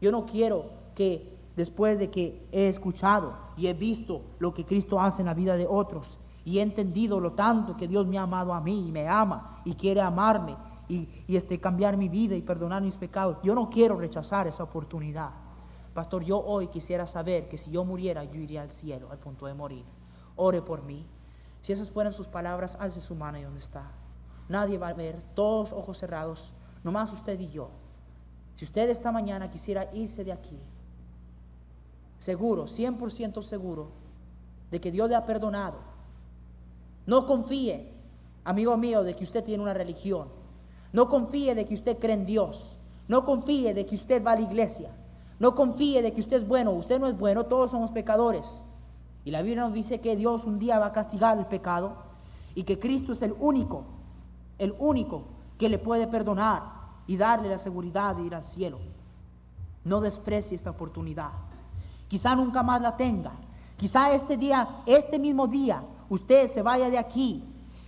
Yo 0.00 0.12
no 0.12 0.24
quiero 0.24 0.66
que 0.94 1.36
después 1.56 1.98
de 1.98 2.10
que 2.10 2.46
he 2.52 2.68
escuchado 2.68 3.34
y 3.56 3.66
he 3.66 3.74
visto 3.74 4.22
lo 4.38 4.54
que 4.54 4.64
Cristo 4.64 5.00
hace 5.00 5.22
en 5.22 5.26
la 5.26 5.34
vida 5.34 5.56
de 5.56 5.66
otros 5.66 6.16
y 6.44 6.58
he 6.58 6.62
entendido 6.62 7.20
lo 7.20 7.32
tanto 7.32 7.76
que 7.76 7.88
Dios 7.88 8.06
me 8.06 8.18
ha 8.18 8.22
amado 8.22 8.52
a 8.52 8.60
mí 8.60 8.88
y 8.88 8.92
me 8.92 9.08
ama 9.08 9.60
y 9.64 9.74
quiere 9.74 10.00
amarme 10.00 10.56
y, 10.88 11.08
este, 11.28 11.60
cambiar 11.60 11.96
mi 11.96 12.08
vida 12.08 12.34
y 12.34 12.42
perdonar 12.42 12.82
mis 12.82 12.96
pecados. 12.96 13.38
Yo 13.42 13.54
no 13.54 13.70
quiero 13.70 13.96
rechazar 13.96 14.46
esa 14.46 14.64
oportunidad. 14.64 15.30
Pastor, 15.94 16.24
yo 16.24 16.38
hoy 16.38 16.68
quisiera 16.68 17.06
saber 17.06 17.48
que 17.48 17.58
si 17.58 17.70
yo 17.70 17.84
muriera, 17.84 18.24
yo 18.24 18.40
iría 18.40 18.62
al 18.62 18.70
cielo 18.70 19.08
al 19.10 19.18
punto 19.18 19.46
de 19.46 19.54
morir. 19.54 19.84
Ore 20.36 20.62
por 20.62 20.82
mí. 20.82 21.06
Si 21.62 21.72
esas 21.72 21.90
fueran 21.90 22.12
sus 22.12 22.26
palabras, 22.26 22.76
alce 22.80 23.00
su 23.00 23.14
mano 23.14 23.38
y 23.38 23.42
donde 23.42 23.60
está. 23.60 23.90
Nadie 24.48 24.78
va 24.78 24.88
a 24.88 24.94
ver, 24.94 25.20
todos 25.34 25.72
ojos 25.72 25.98
cerrados, 25.98 26.52
nomás 26.82 27.12
usted 27.12 27.38
y 27.38 27.50
yo. 27.50 27.70
Si 28.56 28.64
usted 28.64 28.88
esta 28.90 29.12
mañana 29.12 29.50
quisiera 29.50 29.88
irse 29.94 30.24
de 30.24 30.32
aquí, 30.32 30.58
seguro, 32.18 32.66
100% 32.66 33.42
seguro, 33.42 33.90
de 34.70 34.80
que 34.80 34.90
Dios 34.90 35.08
le 35.08 35.14
ha 35.14 35.24
perdonado. 35.26 35.89
No 37.06 37.26
confíe, 37.26 37.92
amigo 38.44 38.76
mío, 38.76 39.02
de 39.02 39.14
que 39.14 39.24
usted 39.24 39.44
tiene 39.44 39.62
una 39.62 39.74
religión. 39.74 40.28
No 40.92 41.08
confíe 41.08 41.54
de 41.54 41.66
que 41.66 41.74
usted 41.74 41.98
cree 41.98 42.14
en 42.14 42.26
Dios. 42.26 42.76
No 43.08 43.24
confíe 43.24 43.74
de 43.74 43.86
que 43.86 43.94
usted 43.94 44.24
va 44.24 44.32
a 44.32 44.36
la 44.36 44.42
iglesia. 44.42 44.90
No 45.38 45.54
confíe 45.54 46.02
de 46.02 46.12
que 46.12 46.20
usted 46.20 46.38
es 46.38 46.48
bueno. 46.48 46.72
Usted 46.72 47.00
no 47.00 47.06
es 47.06 47.18
bueno, 47.18 47.44
todos 47.44 47.70
somos 47.70 47.90
pecadores. 47.90 48.62
Y 49.24 49.30
la 49.30 49.42
Biblia 49.42 49.64
nos 49.64 49.72
dice 49.72 50.00
que 50.00 50.16
Dios 50.16 50.44
un 50.44 50.58
día 50.58 50.78
va 50.78 50.86
a 50.86 50.92
castigar 50.92 51.38
el 51.38 51.46
pecado 51.46 51.96
y 52.54 52.64
que 52.64 52.78
Cristo 52.78 53.12
es 53.12 53.22
el 53.22 53.34
único, 53.38 53.84
el 54.58 54.74
único 54.78 55.24
que 55.58 55.68
le 55.68 55.78
puede 55.78 56.06
perdonar 56.06 56.62
y 57.06 57.16
darle 57.16 57.48
la 57.48 57.58
seguridad 57.58 58.16
de 58.16 58.22
ir 58.22 58.34
al 58.34 58.44
cielo. 58.44 58.78
No 59.84 60.00
desprecie 60.00 60.56
esta 60.56 60.70
oportunidad. 60.70 61.30
Quizá 62.08 62.34
nunca 62.34 62.62
más 62.62 62.80
la 62.80 62.96
tenga. 62.96 63.32
Quizá 63.76 64.12
este 64.12 64.36
día, 64.36 64.82
este 64.86 65.18
mismo 65.18 65.46
día, 65.46 65.82
usted 66.10 66.50
se 66.50 66.60
vaya 66.60 66.90
de 66.90 66.98
aquí 66.98 67.42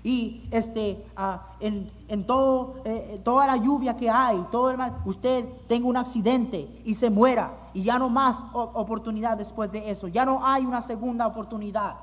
y 0.04 0.48
este, 0.50 1.04
ah, 1.16 1.50
en, 1.60 2.26
todo, 2.26 2.76
eh, 2.84 3.20
toda 3.22 3.46
la 3.46 3.56
lluvia 3.56 3.96
que 3.96 4.08
hay, 4.10 4.44
todo 4.50 4.70
el 4.70 4.78
mal, 4.78 4.96
usted 5.04 5.44
tenga 5.68 5.86
un 5.86 5.96
accidente 5.96 6.80
y 6.84 6.94
se 6.94 7.10
muera 7.10 7.68
y 7.74 7.82
ya 7.82 7.98
no 7.98 8.08
más 8.08 8.42
oportunidad 8.52 9.36
después 9.36 9.70
de 9.70 9.90
eso, 9.90 10.08
ya 10.08 10.24
no 10.24 10.44
hay 10.44 10.64
una 10.64 10.80
segunda 10.80 11.26
oportunidad. 11.26 11.96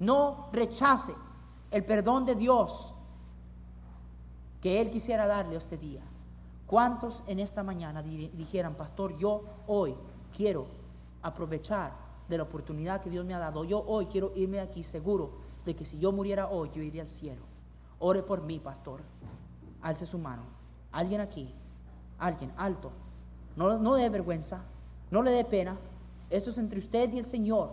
No 0.00 0.46
rechace 0.52 1.14
el 1.70 1.84
perdón 1.84 2.24
de 2.24 2.34
Dios 2.34 2.92
que 4.60 4.80
Él 4.80 4.90
quisiera 4.90 5.26
darle 5.26 5.56
este 5.56 5.76
día. 5.78 6.02
¿Cuántos 6.66 7.22
en 7.26 7.38
esta 7.38 7.62
mañana 7.62 8.02
di- 8.02 8.28
dijeran, 8.34 8.74
pastor, 8.74 9.16
yo 9.18 9.42
hoy 9.66 9.94
quiero 10.36 10.66
aprovechar 11.22 11.92
de 12.28 12.36
la 12.36 12.44
oportunidad 12.44 13.00
que 13.00 13.10
Dios 13.10 13.24
me 13.24 13.34
ha 13.34 13.38
dado? 13.38 13.64
Yo 13.64 13.84
hoy 13.86 14.06
quiero 14.06 14.32
irme 14.34 14.60
aquí 14.60 14.82
seguro 14.82 15.30
de 15.64 15.74
que 15.74 15.84
si 15.84 15.98
yo 15.98 16.12
muriera 16.12 16.48
hoy, 16.48 16.70
yo 16.74 16.82
iría 16.82 17.02
al 17.02 17.10
cielo. 17.10 17.42
Ore 17.98 18.22
por 18.22 18.42
mí, 18.42 18.58
pastor. 18.58 19.00
Alce 19.80 20.06
su 20.06 20.18
mano. 20.18 20.42
Alguien 20.90 21.20
aquí. 21.20 21.52
Alguien, 22.18 22.52
alto. 22.56 22.90
No, 23.56 23.78
no 23.78 23.96
le 23.96 24.02
dé 24.02 24.08
vergüenza. 24.08 24.62
No 25.10 25.22
le 25.22 25.30
dé 25.30 25.44
pena. 25.44 25.76
Esto 26.30 26.50
es 26.50 26.58
entre 26.58 26.78
usted 26.78 27.12
y 27.12 27.18
el 27.18 27.26
Señor. 27.26 27.70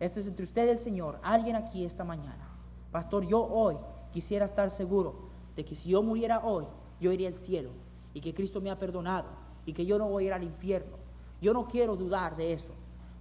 Esto 0.00 0.20
es 0.20 0.26
entre 0.26 0.44
usted 0.44 0.66
y 0.66 0.70
el 0.70 0.78
Señor. 0.78 1.18
Alguien 1.22 1.56
aquí 1.56 1.84
esta 1.84 2.04
mañana. 2.04 2.48
Pastor, 2.90 3.26
yo 3.26 3.42
hoy 3.42 3.76
quisiera 4.12 4.46
estar 4.46 4.70
seguro 4.70 5.14
de 5.56 5.64
que 5.64 5.74
si 5.74 5.90
yo 5.90 6.02
muriera 6.02 6.40
hoy, 6.44 6.66
yo 7.00 7.12
iría 7.12 7.28
al 7.28 7.36
cielo. 7.36 7.70
Y 8.14 8.20
que 8.20 8.34
Cristo 8.34 8.60
me 8.60 8.70
ha 8.70 8.78
perdonado. 8.78 9.28
Y 9.66 9.72
que 9.72 9.84
yo 9.84 9.98
no 9.98 10.08
voy 10.08 10.24
a 10.24 10.26
ir 10.28 10.32
al 10.32 10.42
infierno. 10.42 10.96
Yo 11.40 11.52
no 11.52 11.66
quiero 11.66 11.96
dudar 11.96 12.36
de 12.36 12.52
eso. 12.52 12.72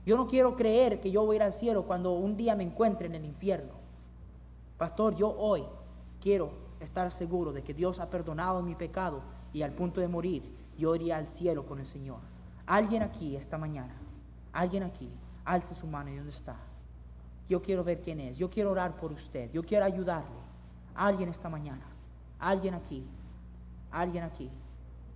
Yo 0.05 0.17
no 0.17 0.27
quiero 0.27 0.55
creer 0.55 0.99
que 0.99 1.11
yo 1.11 1.25
voy 1.25 1.35
a 1.35 1.37
ir 1.37 1.43
al 1.43 1.53
cielo 1.53 1.85
cuando 1.85 2.13
un 2.13 2.35
día 2.35 2.55
me 2.55 2.63
encuentre 2.63 3.07
en 3.07 3.15
el 3.15 3.25
infierno. 3.25 3.73
Pastor, 4.77 5.15
yo 5.15 5.29
hoy 5.37 5.63
quiero 6.19 6.51
estar 6.79 7.11
seguro 7.11 7.51
de 7.51 7.63
que 7.63 7.73
Dios 7.73 7.99
ha 7.99 8.09
perdonado 8.09 8.63
mi 8.63 8.75
pecado 8.75 9.21
y 9.53 9.61
al 9.61 9.73
punto 9.73 10.01
de 10.01 10.07
morir 10.07 10.43
yo 10.77 10.95
iría 10.95 11.17
al 11.17 11.27
cielo 11.27 11.65
con 11.65 11.79
el 11.79 11.85
Señor. 11.85 12.19
Alguien 12.65 13.03
aquí 13.03 13.35
esta 13.35 13.57
mañana, 13.57 13.93
alguien 14.53 14.83
aquí, 14.83 15.09
alce 15.45 15.75
su 15.75 15.85
mano 15.85 16.09
y 16.09 16.15
dónde 16.15 16.31
está. 16.31 16.55
Yo 17.47 17.61
quiero 17.61 17.83
ver 17.83 18.01
quién 18.01 18.19
es, 18.19 18.37
yo 18.37 18.49
quiero 18.49 18.71
orar 18.71 18.95
por 18.95 19.11
usted, 19.11 19.51
yo 19.51 19.63
quiero 19.63 19.85
ayudarle. 19.85 20.41
Alguien 20.95 21.29
esta 21.29 21.49
mañana, 21.49 21.85
alguien 22.39 22.73
aquí, 22.73 23.05
alguien 23.91 24.23
aquí. 24.23 24.49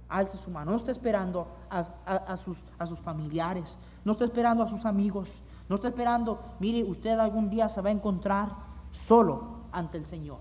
Alce 0.08 0.38
su 0.38 0.52
mano, 0.52 0.72
no 0.72 0.78
está 0.78 0.92
esperando 0.92 1.48
a 1.70 2.38
sus, 2.38 2.58
a 2.78 2.86
sus 2.86 3.00
familiares, 3.00 3.76
no 4.06 4.14
está 4.14 4.24
esperando 4.24 4.64
a 4.64 4.70
sus 4.70 4.86
amigos, 4.86 5.30
no 5.68 5.76
está 5.76 5.90
esperando, 5.90 6.40
mire, 6.60 6.84
usted 6.84 7.20
algún 7.20 7.50
día 7.50 7.68
se 7.68 7.82
va 7.82 7.90
a 7.90 7.94
encontrar 7.94 8.50
solo 8.92 9.44
ante 9.72 9.98
el 9.98 10.06
Señor. 10.06 10.38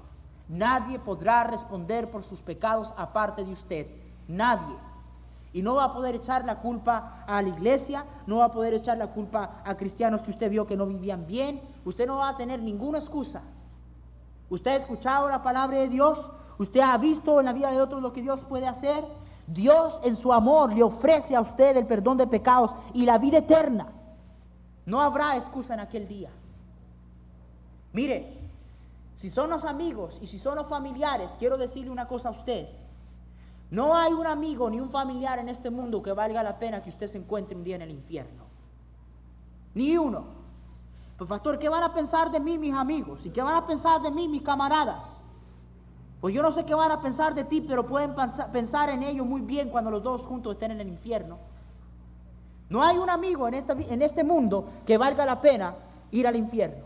Nadie 0.49 0.99
podrá 0.99 1.45
responder 1.45 2.11
por 2.11 2.23
sus 2.23 2.41
pecados 2.43 2.93
aparte 2.97 3.45
de 3.45 3.53
usted, 3.53 3.87
nadie. 4.29 4.77
Y 5.55 5.63
no 5.63 5.75
va 5.75 5.85
a 5.85 5.95
poder 5.95 6.17
echar 6.17 6.45
la 6.45 6.59
culpa 6.61 7.25
a 7.27 7.41
la 7.41 7.49
iglesia, 7.49 8.05
no 8.27 8.39
va 8.39 8.47
a 8.47 8.53
poder 8.53 8.75
echar 8.75 8.99
la 8.99 9.07
culpa 9.09 9.63
a 9.65 9.75
cristianos 9.77 10.21
que 10.23 10.33
usted 10.33 10.51
vio 10.51 10.67
que 10.67 10.77
no 10.77 10.87
vivían 10.87 11.27
bien, 11.27 11.63
usted 11.85 12.07
no 12.07 12.17
va 12.17 12.31
a 12.31 12.37
tener 12.37 12.61
ninguna 12.61 12.99
excusa. 12.99 13.43
Usted 14.51 14.73
ha 14.73 14.77
escuchado 14.77 15.29
la 15.29 15.43
palabra 15.43 15.79
de 15.79 15.89
Dios, 15.89 16.31
usted 16.59 16.81
ha 16.81 16.99
visto 16.99 17.41
en 17.41 17.47
la 17.47 17.55
vida 17.55 17.71
de 17.71 17.81
otros 17.81 18.03
lo 18.03 18.13
que 18.13 18.21
Dios 18.21 18.41
puede 18.45 18.67
hacer. 18.67 19.05
Dios 19.47 20.01
en 20.05 20.17
su 20.17 20.33
amor 20.33 20.73
le 20.73 20.83
ofrece 20.83 21.37
a 21.37 21.41
usted 21.41 21.77
el 21.77 21.87
perdón 21.87 22.17
de 22.17 22.27
pecados 22.27 22.75
y 22.93 23.05
la 23.05 23.19
vida 23.19 23.39
eterna. 23.39 23.93
No 24.87 25.01
habrá 25.01 25.37
excusa 25.37 25.75
en 25.75 25.81
aquel 25.81 26.09
día. 26.09 26.31
Mire, 27.93 28.39
si 29.17 29.31
son 29.31 29.51
los 29.51 29.65
amigos 29.65 30.19
y 30.21 30.27
si 30.27 30.39
son 30.39 30.57
los 30.57 30.69
familiares, 30.69 31.35
quiero 31.39 31.57
decirle 31.57 31.91
una 31.91 32.07
cosa 32.07 32.29
a 32.29 32.33
usted. 32.33 32.69
No 33.71 33.97
hay 33.97 34.13
un 34.13 34.27
amigo 34.27 34.69
ni 34.71 34.81
un 34.81 34.91
familiar 34.91 35.39
en 35.39 35.49
este 35.49 35.71
mundo 35.71 36.03
que 36.03 36.13
valga 36.13 36.43
la 36.43 36.59
pena 36.59 36.83
que 36.83 36.91
usted 36.91 37.09
se 37.09 37.19
encuentre 37.19 37.57
un 37.57 37.65
día 37.65 37.77
en 37.77 37.83
el 37.83 37.91
infierno. 37.91 38.45
Ni 39.75 39.97
uno. 39.97 40.25
Pues 41.19 41.29
pastor, 41.29 41.59
¿qué 41.59 41.69
van 41.69 41.83
a 41.83 41.95
pensar 41.95 42.31
de 42.31 42.41
mí 42.41 42.59
mis 42.59 42.75
amigos? 42.75 43.25
¿Y 43.25 43.31
qué 43.31 43.43
van 43.43 43.57
a 43.57 43.67
pensar 43.67 44.03
de 44.03 44.11
mí 44.11 44.29
mis 44.29 44.43
camaradas? 44.43 45.21
Pues 46.25 46.35
yo 46.35 46.43
no 46.43 46.53
sé 46.53 46.65
qué 46.65 46.75
van 46.75 46.91
a 46.91 47.03
pensar 47.03 47.35
de 47.35 47.45
ti, 47.45 47.61
pero 47.61 47.85
pueden 47.85 48.15
pensa- 48.15 48.51
pensar 48.51 48.89
en 48.89 49.03
ello 49.03 49.27
muy 49.27 49.43
bien 49.43 49.69
cuando 49.69 49.91
los 49.91 50.03
dos 50.03 50.23
juntos 50.23 50.55
estén 50.55 50.71
en 50.71 50.81
el 50.81 50.89
infierno. 50.89 51.37
No 52.71 52.83
hay 52.83 52.97
un 52.97 53.11
amigo 53.11 53.47
en, 53.47 53.53
en 53.53 54.01
este 54.01 54.25
mundo 54.25 54.65
que 54.87 54.97
valga 54.97 55.27
la 55.27 55.39
pena 55.43 55.75
ir 56.13 56.27
al 56.27 56.35
infierno. 56.35 56.83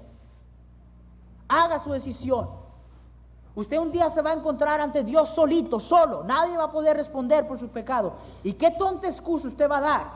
Haga 1.47 1.79
su 1.79 1.93
decisión. 1.93 2.49
Usted 3.55 3.79
un 3.79 3.93
día 3.93 4.11
se 4.11 4.23
va 4.23 4.31
a 4.31 4.35
encontrar 4.35 4.81
ante 4.81 5.05
Dios 5.05 5.29
solito, 5.29 5.79
solo. 5.79 6.25
Nadie 6.25 6.57
va 6.57 6.65
a 6.65 6.73
poder 6.73 6.97
responder 6.97 7.47
por 7.47 7.61
sus 7.61 7.71
pecados. 7.71 8.15
¿Y 8.43 8.55
qué 8.55 8.73
tonta 8.73 9.07
excusa 9.07 9.47
usted 9.47 9.71
va 9.71 9.77
a 9.77 9.83
dar 9.83 10.11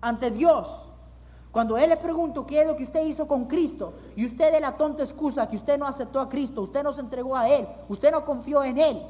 ante 0.00 0.30
Dios 0.30 0.88
cuando 1.52 1.76
Él 1.76 1.90
le 1.90 1.98
pregunta 1.98 2.42
qué 2.46 2.62
es 2.62 2.66
lo 2.66 2.74
que 2.74 2.84
usted 2.84 3.04
hizo 3.04 3.28
con 3.28 3.44
Cristo 3.44 3.92
y 4.16 4.24
usted 4.24 4.50
de 4.50 4.60
la 4.60 4.74
tonta 4.74 5.02
excusa 5.02 5.48
que 5.48 5.56
usted 5.56 5.78
no 5.78 5.86
aceptó 5.86 6.18
a 6.18 6.28
Cristo, 6.28 6.62
usted 6.62 6.82
no 6.82 6.94
se 6.94 7.02
entregó 7.02 7.36
a 7.36 7.46
Él, 7.48 7.68
usted 7.90 8.10
no 8.10 8.24
confió 8.24 8.64
en 8.64 8.78
Él 8.78 9.02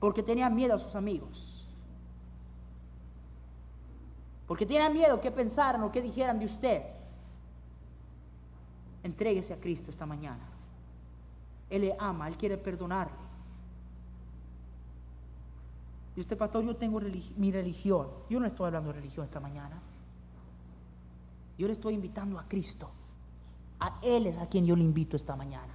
porque 0.00 0.22
tenía 0.22 0.48
miedo 0.48 0.74
a 0.74 0.78
sus 0.78 0.94
amigos? 0.94 1.66
Porque 4.46 4.64
tenía 4.64 4.88
miedo 4.88 5.20
que 5.20 5.30
pensaran 5.30 5.82
o 5.82 5.92
que 5.92 6.00
dijeran 6.00 6.38
de 6.38 6.46
usted. 6.46 6.82
Entréguese 9.02 9.52
a 9.52 9.60
Cristo 9.60 9.90
esta 9.90 10.06
mañana. 10.06 10.46
Él 11.68 11.82
le 11.82 11.96
ama, 11.98 12.28
Él 12.28 12.38
quiere 12.38 12.56
perdonarle. 12.56 13.16
Y 16.16 16.20
usted, 16.20 16.38
pastor, 16.38 16.64
yo 16.64 16.76
tengo 16.76 17.00
mi 17.36 17.50
religión. 17.50 18.08
Yo 18.30 18.40
no 18.40 18.46
estoy 18.46 18.66
hablando 18.66 18.92
de 18.92 19.00
religión 19.00 19.26
esta 19.26 19.40
mañana. 19.40 19.80
Yo 21.58 21.66
le 21.66 21.74
estoy 21.74 21.94
invitando 21.94 22.38
a 22.38 22.48
Cristo. 22.48 22.90
A 23.80 23.98
Él 24.02 24.26
es 24.26 24.38
a 24.38 24.46
quien 24.46 24.64
yo 24.66 24.76
le 24.76 24.84
invito 24.84 25.16
esta 25.16 25.36
mañana. 25.36 25.74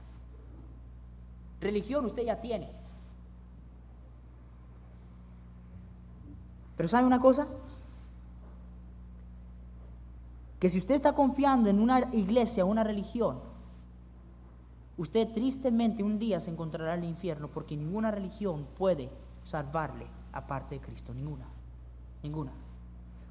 Religión 1.61 2.05
usted 2.05 2.23
ya 2.25 2.39
tiene. 2.39 2.69
Pero 6.77 6.88
¿sabe 6.88 7.05
una 7.05 7.19
cosa? 7.19 7.47
Que 10.59 10.69
si 10.69 10.77
usted 10.77 10.95
está 10.95 11.13
confiando 11.13 11.69
en 11.69 11.80
una 11.80 12.09
iglesia, 12.13 12.65
una 12.65 12.84
religión, 12.84 13.39
usted 14.97 15.32
tristemente 15.34 16.03
un 16.03 16.19
día 16.19 16.39
se 16.39 16.51
encontrará 16.51 16.95
en 16.95 17.03
el 17.03 17.09
infierno 17.09 17.49
porque 17.49 17.75
ninguna 17.75 18.11
religión 18.11 18.65
puede 18.77 19.09
salvarle 19.43 20.07
aparte 20.32 20.75
de 20.75 20.82
Cristo, 20.82 21.13
ninguna, 21.13 21.45
ninguna. 22.23 22.51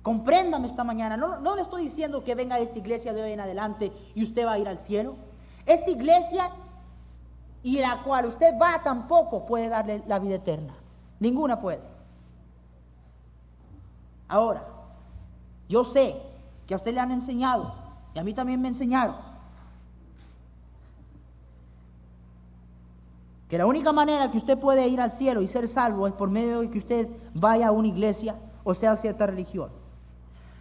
Compréndame 0.09 0.69
esta 0.69 0.85
mañana, 0.85 1.19
no, 1.19 1.39
no 1.39 1.55
le 1.55 1.61
estoy 1.61 1.83
diciendo 1.83 2.25
que 2.25 2.35
venga 2.35 2.57
a 2.57 2.61
esta 2.61 2.79
iglesia 2.79 3.13
de 3.13 3.23
hoy 3.23 3.33
en 3.33 3.41
adelante 3.41 3.93
y 4.15 4.23
usted 4.23 4.47
va 4.47 4.53
a 4.53 4.59
ir 4.59 4.67
al 4.67 4.81
cielo. 4.81 5.17
Esta 5.67 5.91
iglesia 5.91 6.51
y 7.63 7.79
la 7.81 8.03
cual 8.05 8.25
usted 8.25 8.55
va 8.59 8.83
tampoco 8.83 9.45
puede 9.45 9.69
darle 9.69 10.03
la 10.07 10.19
vida 10.19 10.37
eterna, 10.37 10.73
ninguna 11.21 11.61
puede. 11.61 11.83
Ahora, 14.29 14.65
yo 15.69 15.85
sé 15.85 16.17
que 16.67 16.73
a 16.73 16.79
usted 16.79 16.95
le 16.95 17.01
han 17.01 17.13
enseñado, 17.13 17.75
y 18.15 18.19
a 18.19 18.25
mí 18.25 18.33
también 18.33 18.63
me 18.63 18.69
enseñaron, 18.69 19.17
que 23.51 23.59
la 23.59 23.67
única 23.67 23.93
manera 23.93 24.31
que 24.31 24.39
usted 24.39 24.59
puede 24.59 24.89
ir 24.89 25.03
al 25.03 25.13
cielo 25.13 25.43
y 25.43 25.49
ser 25.49 25.69
salvo 25.69 26.07
es 26.07 26.15
por 26.15 26.31
medio 26.31 26.61
de 26.61 26.71
que 26.71 26.79
usted 26.79 27.09
vaya 27.35 27.69
a 27.69 27.73
una 27.73 27.89
iglesia 27.89 28.37
o 28.65 28.73
sea 28.73 28.97
cierta 28.97 29.27
religión. 29.27 29.78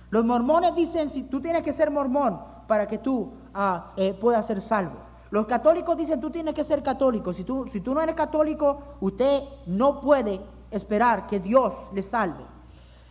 Los 0.10 0.24
mormones 0.26 0.76
dicen, 0.76 1.10
si 1.10 1.24
tú 1.24 1.42
tienes 1.42 1.64
que 1.64 1.74
ser 1.74 1.92
mormón 1.92 2.40
para 2.68 2.88
que 2.88 2.98
tú 2.98 3.32
ah, 3.54 3.92
eh, 3.98 4.14
puedas 4.14 4.46
ser 4.46 4.62
salvo. 4.62 4.98
Los 5.30 5.46
católicos 5.46 5.98
dicen, 5.98 6.22
tú 6.22 6.30
tienes 6.30 6.54
que 6.54 6.64
ser 6.64 6.82
católico. 6.82 7.34
Si 7.34 7.44
tú, 7.44 7.68
si 7.72 7.82
tú 7.82 7.94
no 7.94 8.02
eres 8.02 8.16
católico, 8.16 8.82
usted 9.02 9.44
no 9.66 10.00
puede 10.00 10.40
esperar 10.72 11.28
que 11.28 11.40
Dios 11.40 11.90
le 11.94 12.02
salve. 12.02 12.46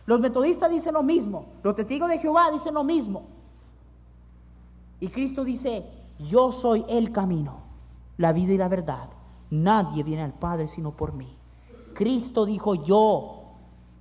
Los 0.05 0.19
metodistas 0.19 0.69
dicen 0.69 0.93
lo 0.93 1.03
mismo. 1.03 1.45
Los 1.63 1.75
testigos 1.75 2.09
de 2.09 2.17
Jehová 2.17 2.49
dicen 2.51 2.73
lo 2.73 2.83
mismo. 2.83 3.23
Y 4.99 5.09
Cristo 5.09 5.43
dice, 5.43 5.85
yo 6.17 6.51
soy 6.51 6.85
el 6.89 7.11
camino, 7.11 7.59
la 8.17 8.31
vida 8.31 8.53
y 8.53 8.57
la 8.57 8.67
verdad. 8.67 9.09
Nadie 9.51 10.03
viene 10.03 10.23
al 10.23 10.33
Padre 10.33 10.67
sino 10.67 10.91
por 10.91 11.13
mí. 11.13 11.35
Cristo 11.93 12.45
dijo 12.45 12.75
yo, 12.75 13.43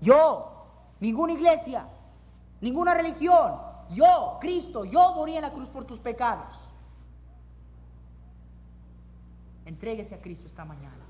yo, 0.01 0.67
ninguna 1.01 1.33
iglesia, 1.33 1.87
ninguna 2.61 2.95
religión, 2.95 3.55
yo, 3.91 4.39
Cristo, 4.41 4.85
yo 4.85 5.15
morí 5.15 5.37
en 5.37 5.43
la 5.43 5.53
cruz 5.53 5.69
por 5.69 5.85
tus 5.85 6.01
pecados. 6.01 6.57
Entréguese 9.65 10.15
a 10.15 10.21
Cristo 10.21 10.47
esta 10.47 10.65
mañana. 10.65 11.06